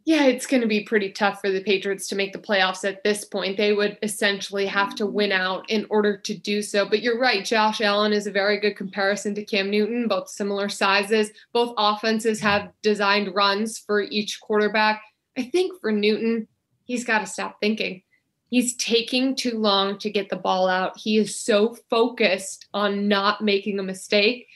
Yeah, 0.06 0.26
it's 0.26 0.48
going 0.48 0.62
to 0.62 0.68
be 0.68 0.84
pretty 0.84 1.12
tough 1.12 1.39
for 1.39 1.50
the 1.50 1.63
Patriots 1.63 2.08
to 2.10 2.16
make 2.16 2.34
the 2.34 2.39
playoffs 2.39 2.84
at 2.84 3.04
this 3.04 3.24
point. 3.24 3.56
They 3.56 3.72
would 3.72 3.98
essentially 4.04 4.66
have 4.66 4.96
to 4.96 5.06
win 5.06 5.32
out 5.32 5.70
in 5.70 5.88
order 5.89 6.18
to 6.18 6.38
do 6.38 6.62
so. 6.62 6.88
But 6.88 7.02
you're 7.02 7.20
right, 7.20 7.46
Josh 7.46 7.80
Allen 7.80 8.12
is 8.12 8.28
a 8.28 8.32
very 8.32 8.60
good 8.60 8.76
comparison 8.76 9.34
to 9.36 9.46
Cam 9.46 9.70
Newton, 9.70 10.10
both 10.10 10.28
similar 10.28 10.68
sizes. 10.68 11.32
Both 11.54 11.74
offenses 11.78 12.42
have 12.42 12.72
designed 12.82 13.34
runs 13.34 13.78
for 13.78 14.02
each 14.02 14.42
quarterback. 14.42 15.02
I 15.38 15.44
think 15.44 15.80
for 15.80 15.92
Newton, 15.92 16.50
he's 16.84 17.06
got 17.06 17.20
to 17.20 17.26
stop 17.26 17.62
thinking. 17.62 18.04
He's 18.50 18.76
taking 18.76 19.36
too 19.36 19.58
long 19.58 19.98
to 20.00 20.12
get 20.12 20.30
the 20.30 20.36
ball 20.36 20.68
out. 20.68 20.98
He 20.98 21.18
is 21.18 21.39
so 21.39 21.78
focused 21.89 22.68
on 22.74 23.08
not 23.08 23.42
making 23.42 23.80
a 23.80 23.84
mistake 23.84 24.48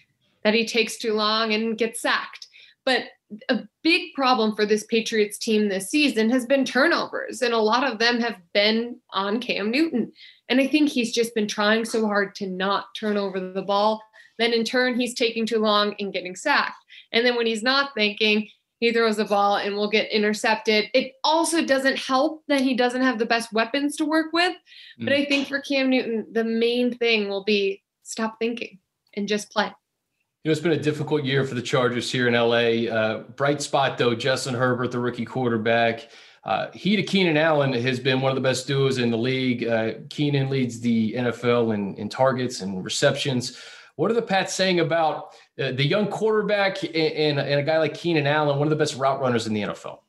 that 0.44 0.54
he 0.54 0.66
takes 0.66 0.98
too 0.98 1.14
long 1.14 1.54
and 1.54 1.78
gets 1.78 2.02
sacked. 2.02 2.48
But 2.86 3.06
a 3.50 3.64
big 3.84 4.14
problem 4.14 4.56
for 4.56 4.66
this 4.66 4.86
Patriots 4.86 5.38
team 5.38 5.68
this 5.68 5.90
season 5.90 6.30
has 6.30 6.46
been 6.46 6.66
turnovers, 6.66 7.42
and 7.42 7.54
a 7.54 7.60
lot 7.60 7.84
of 7.84 8.00
them 8.00 8.20
have 8.20 8.38
been 8.54 9.00
on 9.12 9.40
Cam 9.40 9.72
Newton. 9.72 10.12
And 10.50 10.62
I 10.62 10.68
think 10.68 10.90
he's 10.90 11.14
just 11.14 11.36
been 11.36 11.48
trying 11.48 11.86
so 11.86 12.06
hard 12.06 12.36
to 12.36 12.48
not 12.48 12.88
turn 12.96 13.18
over 13.18 13.40
the 13.40 13.62
ball. 13.62 14.02
Then 14.40 14.54
in 14.54 14.64
turn, 14.64 15.00
he's 15.00 15.14
taking 15.14 15.46
too 15.46 15.60
long 15.60 15.96
and 16.00 16.14
getting 16.14 16.36
sacked. 16.36 16.84
And 17.12 17.26
then 17.26 17.36
when 17.36 17.48
he's 17.48 17.64
not 17.64 17.94
thinking, 17.96 18.48
he 18.80 18.94
throws 18.94 19.18
the 19.18 19.26
ball 19.26 19.58
and 19.58 19.76
will 19.76 19.90
get 19.90 20.12
intercepted. 20.12 20.86
It 20.94 21.14
also 21.24 21.66
doesn't 21.66 21.98
help 21.98 22.44
that 22.48 22.62
he 22.62 22.76
doesn't 22.76 23.02
have 23.02 23.18
the 23.18 23.26
best 23.26 23.52
weapons 23.52 23.96
to 23.98 24.06
work 24.06 24.32
with. 24.34 24.56
But 25.00 25.10
mm. 25.10 25.22
I 25.22 25.26
think 25.26 25.48
for 25.48 25.60
Cam 25.60 25.90
Newton, 25.90 26.28
the 26.32 26.44
main 26.44 26.96
thing 26.96 27.28
will 27.28 27.44
be 27.44 27.82
stop 28.04 28.38
thinking 28.40 28.80
and 29.16 29.28
just 29.28 29.52
play. 29.52 29.72
Know, 30.48 30.52
it's 30.52 30.62
been 30.62 30.72
a 30.72 30.78
difficult 30.78 31.26
year 31.26 31.44
for 31.44 31.56
the 31.56 31.62
Chargers 31.62 32.10
here 32.10 32.30
in 32.30 32.34
LA. 32.34 32.90
Uh, 32.90 33.24
bright 33.36 33.62
spot, 33.62 33.98
though, 33.98 34.16
Justin 34.16 34.54
Herbert, 34.54 34.94
the 34.94 35.00
rookie 35.00 35.26
quarterback. 35.26 36.08
Uh, 36.46 36.72
he 36.72 36.96
to 36.96 37.04
Keenan 37.04 37.36
Allen 37.36 37.74
has 37.74 38.00
been 38.00 38.22
one 38.22 38.32
of 38.32 38.36
the 38.38 38.42
best 38.42 38.66
duos 38.66 38.98
in 38.98 39.12
the 39.12 39.18
league. 39.18 39.68
Uh, 39.68 39.96
Keenan 40.10 40.50
leads 40.50 40.80
the 40.80 41.12
NFL 41.16 41.74
in, 41.74 41.96
in 41.96 42.08
targets 42.08 42.62
and 42.62 42.82
receptions. 42.82 43.62
What 43.98 44.10
are 44.10 44.14
the 44.14 44.22
Pats 44.22 44.54
saying 44.54 44.80
about 44.80 45.34
uh, 45.60 45.74
the 45.74 45.84
young 45.84 46.08
quarterback 46.08 46.82
and, 46.82 47.42
and, 47.42 47.60
a 47.60 47.64
guy 47.64 47.78
like 47.78 47.94
Keenan 47.94 48.26
Allen, 48.26 48.58
one 48.58 48.68
of 48.68 48.70
the 48.70 48.78
best 48.78 48.96
route 48.96 49.20
runners 49.20 49.48
in 49.48 49.54
the 49.54 49.64
NFL? 49.64 50.00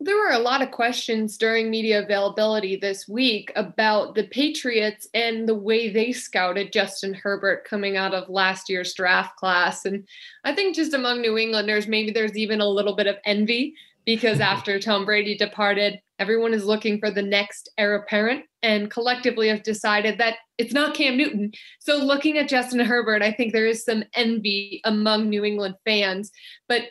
There 0.00 0.16
were 0.16 0.30
a 0.30 0.38
lot 0.38 0.62
of 0.62 0.70
questions 0.70 1.36
during 1.36 1.70
media 1.70 2.00
availability 2.02 2.76
this 2.76 3.08
week 3.08 3.50
about 3.56 4.14
the 4.14 4.28
Patriots 4.28 5.08
and 5.12 5.48
the 5.48 5.56
way 5.56 5.90
they 5.90 6.12
scouted 6.12 6.72
Justin 6.72 7.14
Herbert 7.14 7.64
coming 7.64 7.96
out 7.96 8.14
of 8.14 8.28
last 8.28 8.68
year's 8.68 8.94
draft 8.94 9.36
class. 9.36 9.84
And 9.84 10.06
I 10.44 10.54
think 10.54 10.76
just 10.76 10.94
among 10.94 11.20
New 11.20 11.36
Englanders, 11.36 11.88
maybe 11.88 12.12
there's 12.12 12.36
even 12.36 12.60
a 12.60 12.68
little 12.68 12.94
bit 12.94 13.08
of 13.08 13.16
envy 13.24 13.74
because 14.04 14.38
after 14.54 14.78
Tom 14.78 15.04
Brady 15.04 15.36
departed, 15.36 16.00
everyone 16.20 16.54
is 16.54 16.64
looking 16.64 17.00
for 17.00 17.10
the 17.10 17.22
next 17.22 17.68
heir 17.76 17.96
apparent 17.96 18.44
and 18.62 18.90
collectively 18.90 19.48
have 19.48 19.64
decided 19.64 20.18
that 20.18 20.36
it's 20.58 20.72
not 20.72 20.94
Cam 20.94 21.16
Newton. 21.16 21.52
So 21.80 21.96
looking 21.96 22.38
at 22.38 22.48
Justin 22.48 22.80
Herbert, 22.80 23.22
I 23.22 23.32
think 23.32 23.52
there 23.52 23.66
is 23.66 23.84
some 23.84 24.04
envy 24.14 24.80
among 24.84 25.28
New 25.28 25.44
England 25.44 25.74
fans, 25.84 26.30
but 26.68 26.82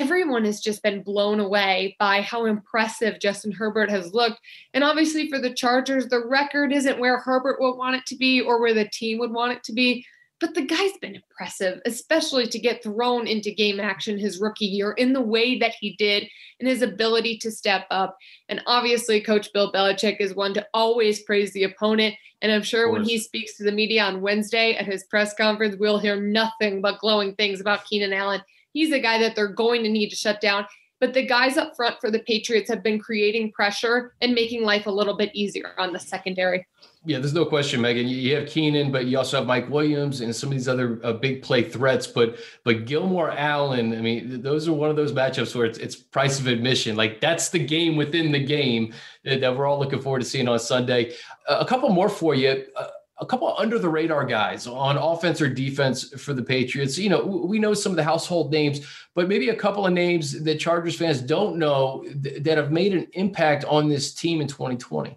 everyone 0.00 0.44
has 0.44 0.60
just 0.60 0.82
been 0.82 1.02
blown 1.02 1.40
away 1.40 1.96
by 1.98 2.20
how 2.20 2.46
impressive 2.46 3.20
Justin 3.20 3.52
Herbert 3.52 3.90
has 3.90 4.12
looked. 4.12 4.40
And 4.72 4.82
obviously 4.82 5.28
for 5.28 5.38
the 5.38 5.54
Chargers, 5.54 6.08
the 6.08 6.26
record 6.26 6.72
isn't 6.72 6.98
where 6.98 7.18
Herbert 7.18 7.60
would 7.60 7.76
want 7.76 7.96
it 7.96 8.06
to 8.06 8.16
be 8.16 8.40
or 8.40 8.60
where 8.60 8.74
the 8.74 8.88
team 8.88 9.18
would 9.18 9.32
want 9.32 9.52
it 9.52 9.62
to 9.64 9.72
be. 9.72 10.04
But 10.40 10.54
the 10.54 10.66
guy's 10.66 10.96
been 11.00 11.14
impressive, 11.14 11.80
especially 11.86 12.48
to 12.48 12.58
get 12.58 12.82
thrown 12.82 13.26
into 13.26 13.54
game 13.54 13.78
action 13.78 14.18
his 14.18 14.40
rookie 14.40 14.66
year 14.66 14.92
in 14.92 15.12
the 15.12 15.22
way 15.22 15.58
that 15.60 15.74
he 15.78 15.94
did 15.96 16.28
and 16.58 16.68
his 16.68 16.82
ability 16.82 17.38
to 17.38 17.52
step 17.52 17.86
up. 17.90 18.16
And 18.48 18.60
obviously, 18.66 19.20
Coach 19.20 19.52
Bill 19.52 19.72
Belichick 19.72 20.16
is 20.18 20.34
one 20.34 20.52
to 20.54 20.66
always 20.74 21.22
praise 21.22 21.52
the 21.52 21.64
opponent. 21.64 22.16
And 22.42 22.50
I'm 22.50 22.62
sure 22.62 22.90
when 22.90 23.04
he 23.04 23.16
speaks 23.18 23.56
to 23.56 23.64
the 23.64 23.72
media 23.72 24.02
on 24.02 24.20
Wednesday 24.20 24.74
at 24.74 24.86
his 24.86 25.04
press 25.04 25.34
conference, 25.34 25.76
we'll 25.78 25.98
hear 25.98 26.20
nothing 26.20 26.82
but 26.82 26.98
glowing 26.98 27.34
things 27.36 27.60
about 27.60 27.86
Keenan 27.86 28.12
Allen. 28.12 28.42
He's 28.74 28.92
a 28.92 29.00
guy 29.00 29.18
that 29.20 29.34
they're 29.34 29.48
going 29.48 29.82
to 29.84 29.88
need 29.88 30.10
to 30.10 30.16
shut 30.16 30.42
down. 30.42 30.66
But 31.00 31.12
the 31.12 31.26
guys 31.26 31.56
up 31.56 31.76
front 31.76 31.96
for 32.00 32.10
the 32.10 32.20
Patriots 32.20 32.70
have 32.70 32.82
been 32.82 32.98
creating 32.98 33.52
pressure 33.52 34.14
and 34.22 34.32
making 34.32 34.62
life 34.62 34.86
a 34.86 34.90
little 34.90 35.16
bit 35.16 35.30
easier 35.34 35.74
on 35.76 35.92
the 35.92 35.98
secondary. 35.98 36.66
Yeah, 37.04 37.18
there's 37.18 37.34
no 37.34 37.44
question, 37.44 37.82
Megan. 37.82 38.08
You 38.08 38.36
have 38.36 38.48
Keenan, 38.48 38.90
but 38.90 39.04
you 39.04 39.18
also 39.18 39.36
have 39.36 39.46
Mike 39.46 39.68
Williams 39.68 40.22
and 40.22 40.34
some 40.34 40.48
of 40.48 40.54
these 40.54 40.68
other 40.68 40.98
uh, 41.04 41.12
big 41.12 41.42
play 41.42 41.62
threats. 41.62 42.06
But 42.06 42.38
but 42.64 42.86
Gilmore 42.86 43.30
Allen, 43.30 43.92
I 43.92 44.00
mean, 44.00 44.40
those 44.40 44.66
are 44.66 44.72
one 44.72 44.88
of 44.88 44.96
those 44.96 45.12
matchups 45.12 45.54
where 45.54 45.66
it's 45.66 45.76
it's 45.76 45.94
price 45.94 46.40
of 46.40 46.46
admission. 46.46 46.96
Like 46.96 47.20
that's 47.20 47.50
the 47.50 47.58
game 47.58 47.96
within 47.96 48.32
the 48.32 48.42
game 48.42 48.94
that, 49.24 49.42
that 49.42 49.54
we're 49.54 49.66
all 49.66 49.78
looking 49.78 50.00
forward 50.00 50.20
to 50.20 50.24
seeing 50.24 50.48
on 50.48 50.58
Sunday. 50.58 51.14
Uh, 51.46 51.58
a 51.60 51.66
couple 51.66 51.90
more 51.90 52.08
for 52.08 52.34
you. 52.34 52.64
Uh, 52.74 52.86
a 53.18 53.26
couple 53.26 53.54
under 53.56 53.78
the 53.78 53.88
radar 53.88 54.24
guys 54.24 54.66
on 54.66 54.96
offense 54.96 55.40
or 55.40 55.48
defense 55.48 56.08
for 56.20 56.34
the 56.34 56.42
Patriots. 56.42 56.98
You 56.98 57.10
know, 57.10 57.24
we 57.24 57.58
know 57.58 57.74
some 57.74 57.92
of 57.92 57.96
the 57.96 58.04
household 58.04 58.50
names, 58.50 58.80
but 59.14 59.28
maybe 59.28 59.50
a 59.50 59.56
couple 59.56 59.86
of 59.86 59.92
names 59.92 60.42
that 60.42 60.58
Chargers 60.58 60.96
fans 60.96 61.20
don't 61.20 61.56
know 61.56 62.04
th- 62.22 62.42
that 62.42 62.58
have 62.58 62.72
made 62.72 62.92
an 62.92 63.06
impact 63.12 63.64
on 63.66 63.88
this 63.88 64.14
team 64.14 64.40
in 64.40 64.48
2020. 64.48 65.16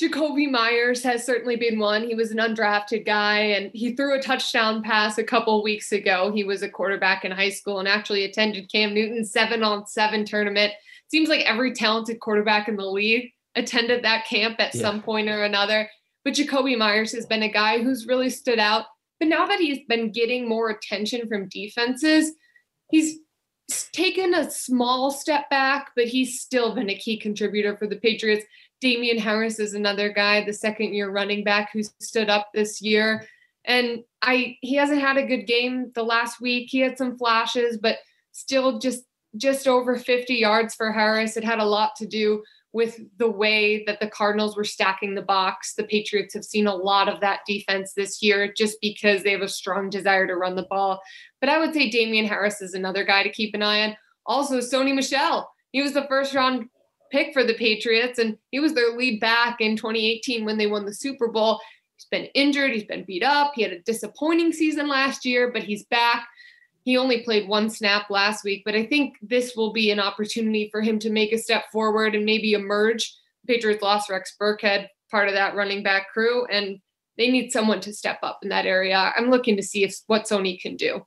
Jakobi 0.00 0.50
Myers 0.50 1.04
has 1.04 1.24
certainly 1.24 1.54
been 1.54 1.78
one. 1.78 2.02
He 2.02 2.16
was 2.16 2.32
an 2.32 2.38
undrafted 2.38 3.06
guy 3.06 3.38
and 3.38 3.70
he 3.72 3.94
threw 3.94 4.18
a 4.18 4.22
touchdown 4.22 4.82
pass 4.82 5.18
a 5.18 5.24
couple 5.24 5.62
weeks 5.62 5.92
ago. 5.92 6.32
He 6.34 6.42
was 6.42 6.62
a 6.62 6.68
quarterback 6.68 7.24
in 7.24 7.30
high 7.30 7.50
school 7.50 7.78
and 7.78 7.86
actually 7.86 8.24
attended 8.24 8.72
Cam 8.72 8.92
Newton's 8.92 9.30
seven 9.30 9.62
on 9.62 9.86
seven 9.86 10.24
tournament. 10.24 10.72
Seems 11.12 11.28
like 11.28 11.42
every 11.42 11.74
talented 11.74 12.18
quarterback 12.18 12.66
in 12.66 12.74
the 12.74 12.84
league 12.84 13.30
attended 13.54 14.02
that 14.02 14.26
camp 14.26 14.56
at 14.58 14.74
yeah. 14.74 14.80
some 14.80 15.00
point 15.00 15.28
or 15.28 15.44
another. 15.44 15.88
But 16.24 16.34
Jakobi 16.34 16.76
Myers 16.76 17.12
has 17.12 17.26
been 17.26 17.42
a 17.42 17.52
guy 17.52 17.82
who's 17.82 18.06
really 18.06 18.30
stood 18.30 18.58
out. 18.58 18.86
But 19.20 19.28
now 19.28 19.46
that 19.46 19.60
he's 19.60 19.80
been 19.88 20.10
getting 20.10 20.48
more 20.48 20.70
attention 20.70 21.28
from 21.28 21.48
defenses, 21.48 22.32
he's 22.90 23.18
taken 23.92 24.34
a 24.34 24.50
small 24.50 25.10
step 25.10 25.48
back, 25.50 25.92
but 25.96 26.06
he's 26.06 26.40
still 26.40 26.74
been 26.74 26.90
a 26.90 26.98
key 26.98 27.16
contributor 27.16 27.76
for 27.76 27.86
the 27.86 27.96
Patriots. 27.96 28.44
Damien 28.80 29.18
Harris 29.18 29.58
is 29.58 29.74
another 29.74 30.12
guy, 30.12 30.44
the 30.44 30.52
second 30.52 30.94
year 30.94 31.10
running 31.10 31.44
back 31.44 31.70
who 31.72 31.82
stood 32.00 32.28
up 32.28 32.48
this 32.52 32.82
year. 32.82 33.26
And 33.64 34.04
I 34.20 34.58
he 34.60 34.74
hasn't 34.74 35.00
had 35.00 35.16
a 35.16 35.26
good 35.26 35.46
game 35.46 35.90
the 35.94 36.02
last 36.02 36.40
week. 36.40 36.68
He 36.70 36.80
had 36.80 36.98
some 36.98 37.16
flashes, 37.16 37.78
but 37.78 37.98
still 38.32 38.78
just 38.78 39.04
just 39.36 39.66
over 39.66 39.96
50 39.96 40.34
yards 40.34 40.74
for 40.74 40.92
Harris. 40.92 41.36
It 41.36 41.44
had 41.44 41.58
a 41.58 41.64
lot 41.64 41.96
to 41.96 42.06
do 42.06 42.42
with 42.74 43.00
the 43.18 43.30
way 43.30 43.84
that 43.86 44.00
the 44.00 44.10
Cardinals 44.10 44.56
were 44.56 44.64
stacking 44.64 45.14
the 45.14 45.22
box. 45.22 45.74
The 45.74 45.84
Patriots 45.84 46.34
have 46.34 46.44
seen 46.44 46.66
a 46.66 46.74
lot 46.74 47.08
of 47.08 47.20
that 47.20 47.40
defense 47.46 47.92
this 47.92 48.20
year 48.20 48.52
just 48.52 48.78
because 48.82 49.22
they 49.22 49.30
have 49.30 49.42
a 49.42 49.48
strong 49.48 49.88
desire 49.88 50.26
to 50.26 50.34
run 50.34 50.56
the 50.56 50.66
ball. 50.68 51.00
But 51.40 51.50
I 51.50 51.58
would 51.60 51.72
say 51.72 51.88
Damien 51.88 52.26
Harris 52.26 52.60
is 52.60 52.74
another 52.74 53.04
guy 53.04 53.22
to 53.22 53.30
keep 53.30 53.54
an 53.54 53.62
eye 53.62 53.84
on. 53.84 53.96
Also, 54.26 54.58
Sony 54.58 54.92
Michel. 54.92 55.48
He 55.70 55.82
was 55.82 55.92
the 55.92 56.06
first 56.08 56.34
round 56.34 56.68
pick 57.12 57.32
for 57.32 57.44
the 57.44 57.54
Patriots, 57.54 58.18
and 58.18 58.36
he 58.50 58.58
was 58.58 58.74
their 58.74 58.96
lead 58.96 59.20
back 59.20 59.60
in 59.60 59.76
2018 59.76 60.44
when 60.44 60.58
they 60.58 60.66
won 60.66 60.84
the 60.84 60.92
Super 60.92 61.28
Bowl. 61.28 61.60
He's 61.96 62.06
been 62.10 62.28
injured, 62.34 62.72
he's 62.72 62.84
been 62.84 63.04
beat 63.04 63.22
up. 63.22 63.52
He 63.54 63.62
had 63.62 63.72
a 63.72 63.82
disappointing 63.82 64.52
season 64.52 64.88
last 64.88 65.24
year, 65.24 65.52
but 65.52 65.62
he's 65.62 65.84
back. 65.84 66.26
He 66.84 66.98
only 66.98 67.22
played 67.22 67.48
one 67.48 67.70
snap 67.70 68.10
last 68.10 68.44
week, 68.44 68.62
but 68.64 68.74
I 68.74 68.84
think 68.84 69.16
this 69.22 69.56
will 69.56 69.72
be 69.72 69.90
an 69.90 70.00
opportunity 70.00 70.68
for 70.70 70.82
him 70.82 70.98
to 71.00 71.10
make 71.10 71.32
a 71.32 71.38
step 71.38 71.64
forward 71.72 72.14
and 72.14 72.24
maybe 72.24 72.52
emerge. 72.52 73.12
Patriots 73.46 73.82
lost 73.82 74.10
Rex 74.10 74.36
Burkhead, 74.40 74.88
part 75.10 75.28
of 75.28 75.34
that 75.34 75.54
running 75.54 75.82
back 75.82 76.08
crew, 76.12 76.44
and 76.46 76.78
they 77.16 77.30
need 77.30 77.50
someone 77.50 77.80
to 77.80 77.92
step 77.92 78.18
up 78.22 78.40
in 78.42 78.50
that 78.50 78.66
area. 78.66 79.12
I'm 79.16 79.30
looking 79.30 79.56
to 79.56 79.62
see 79.62 79.84
if 79.84 79.96
what 80.08 80.24
Sony 80.24 80.60
can 80.60 80.76
do. 80.76 81.06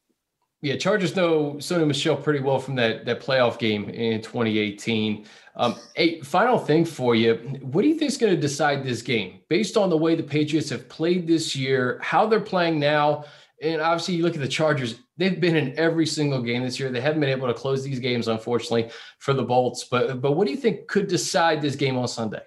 Yeah, 0.62 0.76
Chargers 0.76 1.16
know 1.16 1.54
Sony 1.60 1.86
Michel 1.86 2.16
pretty 2.16 2.40
well 2.40 2.58
from 2.58 2.74
that 2.76 3.06
that 3.06 3.22
playoff 3.22 3.60
game 3.60 3.90
in 3.90 4.22
2018. 4.24 5.28
Um, 5.56 5.76
a 5.96 6.20
final 6.22 6.58
thing 6.58 6.84
for 6.84 7.14
you: 7.14 7.36
What 7.62 7.84
do 7.84 7.88
you 7.88 7.96
think 7.96 8.10
is 8.10 8.18
going 8.18 8.34
to 8.34 8.42
decide 8.42 8.84
this 8.84 9.04
game, 9.04 9.42
based 9.50 9.78
on 9.78 9.92
the 9.92 9.98
way 9.98 10.16
the 10.16 10.24
Patriots 10.24 10.72
have 10.72 10.90
played 10.90 11.28
this 11.28 11.56
year, 11.56 12.00
how 12.02 12.26
they're 12.26 12.40
playing 12.40 12.80
now, 12.80 13.26
and 13.62 13.82
obviously 13.82 14.16
you 14.16 14.24
look 14.24 14.36
at 14.36 14.42
the 14.42 14.48
Chargers; 14.48 15.00
they've 15.18 15.40
been 15.40 15.56
in 15.56 15.78
every 15.78 16.06
single 16.06 16.42
game 16.42 16.64
this 16.64 16.80
year. 16.80 16.90
They 16.90 17.02
haven't 17.02 17.22
been 17.22 17.30
able 17.30 17.48
to 17.48 17.54
close 17.54 17.84
these 17.84 18.00
games, 18.00 18.28
unfortunately, 18.28 18.90
for 19.20 19.34
the 19.34 19.44
Bolts. 19.44 19.84
But 19.86 20.22
but 20.22 20.34
what 20.34 20.46
do 20.46 20.52
you 20.52 20.58
think 20.58 20.88
could 20.88 21.08
decide 21.08 21.62
this 21.62 21.76
game 21.76 21.98
on 21.98 22.08
Sunday? 22.08 22.42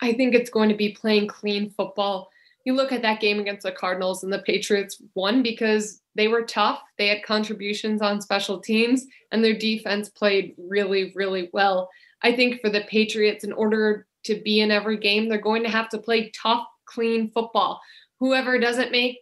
I 0.00 0.12
think 0.12 0.34
it's 0.34 0.50
going 0.50 0.68
to 0.68 0.76
be 0.76 0.90
playing 0.90 1.28
clean 1.28 1.70
football 1.70 2.30
you 2.64 2.74
look 2.74 2.92
at 2.92 3.02
that 3.02 3.20
game 3.20 3.38
against 3.38 3.62
the 3.62 3.72
Cardinals 3.72 4.24
and 4.24 4.32
the 4.32 4.38
Patriots 4.40 5.00
won 5.14 5.42
because 5.42 6.00
they 6.14 6.28
were 6.28 6.42
tough. 6.42 6.80
They 6.96 7.08
had 7.08 7.22
contributions 7.22 8.00
on 8.00 8.20
special 8.20 8.58
teams 8.58 9.06
and 9.30 9.44
their 9.44 9.56
defense 9.56 10.08
played 10.08 10.54
really, 10.56 11.12
really 11.14 11.50
well. 11.52 11.90
I 12.22 12.34
think 12.34 12.60
for 12.60 12.70
the 12.70 12.82
Patriots, 12.88 13.44
in 13.44 13.52
order 13.52 14.06
to 14.24 14.40
be 14.40 14.60
in 14.60 14.70
every 14.70 14.96
game, 14.96 15.28
they're 15.28 15.38
going 15.38 15.62
to 15.64 15.68
have 15.68 15.90
to 15.90 15.98
play 15.98 16.30
tough, 16.30 16.66
clean 16.86 17.30
football. 17.30 17.80
Whoever 18.18 18.58
doesn't 18.58 18.92
make 18.92 19.18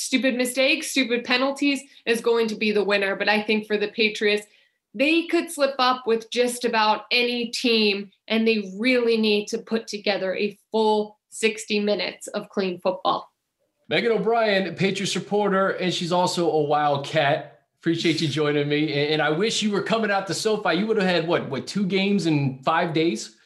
stupid 0.00 0.36
mistakes, 0.36 0.90
stupid 0.90 1.24
penalties 1.24 1.82
is 2.06 2.20
going 2.20 2.48
to 2.48 2.54
be 2.54 2.72
the 2.72 2.84
winner. 2.84 3.16
But 3.16 3.28
I 3.28 3.42
think 3.42 3.66
for 3.66 3.76
the 3.76 3.88
Patriots, 3.88 4.46
they 4.94 5.26
could 5.26 5.50
slip 5.50 5.74
up 5.78 6.06
with 6.06 6.30
just 6.30 6.64
about 6.64 7.04
any 7.10 7.48
team, 7.48 8.10
and 8.26 8.46
they 8.46 8.72
really 8.78 9.16
need 9.16 9.46
to 9.48 9.58
put 9.58 9.86
together 9.86 10.34
a 10.34 10.58
full 10.72 11.18
60 11.28 11.80
minutes 11.80 12.26
of 12.28 12.48
clean 12.48 12.80
football. 12.80 13.30
Megan 13.88 14.12
O'Brien, 14.12 14.74
Patriots 14.74 15.14
reporter, 15.14 15.70
and 15.70 15.92
she's 15.92 16.12
also 16.12 16.50
a 16.50 16.62
Wildcat. 16.62 17.60
Appreciate 17.80 18.20
you 18.20 18.28
joining 18.28 18.68
me. 18.68 19.12
And 19.12 19.22
I 19.22 19.30
wish 19.30 19.62
you 19.62 19.70
were 19.70 19.82
coming 19.82 20.10
out 20.10 20.26
to 20.26 20.34
SoFi. 20.34 20.74
You 20.74 20.86
would 20.86 20.96
have 20.96 21.06
had 21.06 21.26
what, 21.26 21.48
what, 21.48 21.66
two 21.66 21.86
games 21.86 22.26
in 22.26 22.58
five 22.62 22.92
days? 22.92 23.36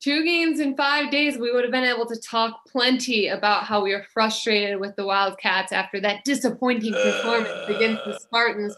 Two 0.00 0.24
games 0.24 0.60
in 0.60 0.76
five 0.76 1.10
days. 1.10 1.38
We 1.38 1.50
would 1.52 1.64
have 1.64 1.72
been 1.72 1.84
able 1.84 2.06
to 2.06 2.16
talk 2.16 2.60
plenty 2.66 3.28
about 3.28 3.64
how 3.64 3.82
we 3.82 3.92
were 3.92 4.04
frustrated 4.14 4.78
with 4.78 4.94
the 4.94 5.04
Wildcats 5.04 5.72
after 5.72 6.00
that 6.00 6.24
disappointing 6.24 6.92
performance 6.92 7.48
uh, 7.48 7.74
against 7.74 8.04
the 8.04 8.18
Spartans. 8.20 8.76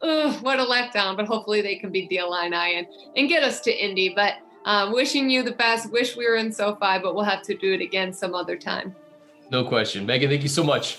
Ugh, 0.00 0.42
what 0.42 0.58
a 0.58 0.64
letdown. 0.64 1.16
But 1.16 1.26
hopefully 1.26 1.60
they 1.60 1.76
can 1.76 1.92
beat 1.92 2.08
the 2.08 2.18
Illini 2.18 2.78
and, 2.78 2.86
and 3.16 3.28
get 3.28 3.42
us 3.42 3.60
to 3.60 3.70
Indy. 3.70 4.14
But 4.14 4.36
um, 4.64 4.92
wishing 4.92 5.28
you 5.28 5.42
the 5.42 5.52
best. 5.52 5.92
Wish 5.92 6.16
we 6.16 6.26
were 6.26 6.36
in 6.36 6.50
SoFi, 6.52 6.98
but 7.02 7.14
we'll 7.14 7.24
have 7.24 7.42
to 7.42 7.56
do 7.56 7.74
it 7.74 7.82
again 7.82 8.12
some 8.12 8.34
other 8.34 8.56
time. 8.56 8.94
No 9.50 9.64
question. 9.64 10.06
Megan, 10.06 10.30
thank 10.30 10.42
you 10.42 10.48
so 10.48 10.64
much. 10.64 10.98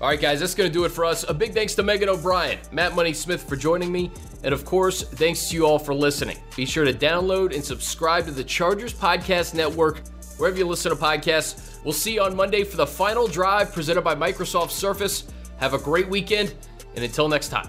All 0.00 0.08
right, 0.08 0.20
guys, 0.20 0.38
that's 0.38 0.54
going 0.54 0.70
to 0.70 0.72
do 0.72 0.84
it 0.84 0.90
for 0.90 1.04
us. 1.04 1.28
A 1.28 1.34
big 1.34 1.52
thanks 1.52 1.74
to 1.74 1.82
Megan 1.82 2.08
O'Brien, 2.08 2.58
Matt 2.70 2.94
Money 2.94 3.12
Smith 3.12 3.42
for 3.42 3.56
joining 3.56 3.90
me. 3.90 4.12
And 4.44 4.54
of 4.54 4.64
course, 4.64 5.02
thanks 5.02 5.48
to 5.48 5.56
you 5.56 5.66
all 5.66 5.78
for 5.78 5.92
listening. 5.92 6.38
Be 6.56 6.66
sure 6.66 6.84
to 6.84 6.92
download 6.92 7.52
and 7.52 7.64
subscribe 7.64 8.24
to 8.26 8.30
the 8.30 8.44
Chargers 8.44 8.94
Podcast 8.94 9.54
Network 9.54 10.06
wherever 10.36 10.56
you 10.56 10.66
listen 10.68 10.96
to 10.96 10.96
podcasts. 10.96 11.82
We'll 11.82 11.92
see 11.92 12.14
you 12.14 12.22
on 12.22 12.36
Monday 12.36 12.62
for 12.62 12.76
the 12.76 12.86
final 12.86 13.26
drive 13.26 13.72
presented 13.72 14.02
by 14.02 14.14
Microsoft 14.14 14.70
Surface. 14.70 15.24
Have 15.56 15.74
a 15.74 15.78
great 15.78 16.08
weekend. 16.08 16.54
And 16.94 17.04
until 17.04 17.28
next 17.28 17.48
time, 17.48 17.68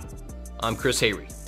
I'm 0.60 0.76
Chris 0.76 1.02
Hayre. 1.02 1.38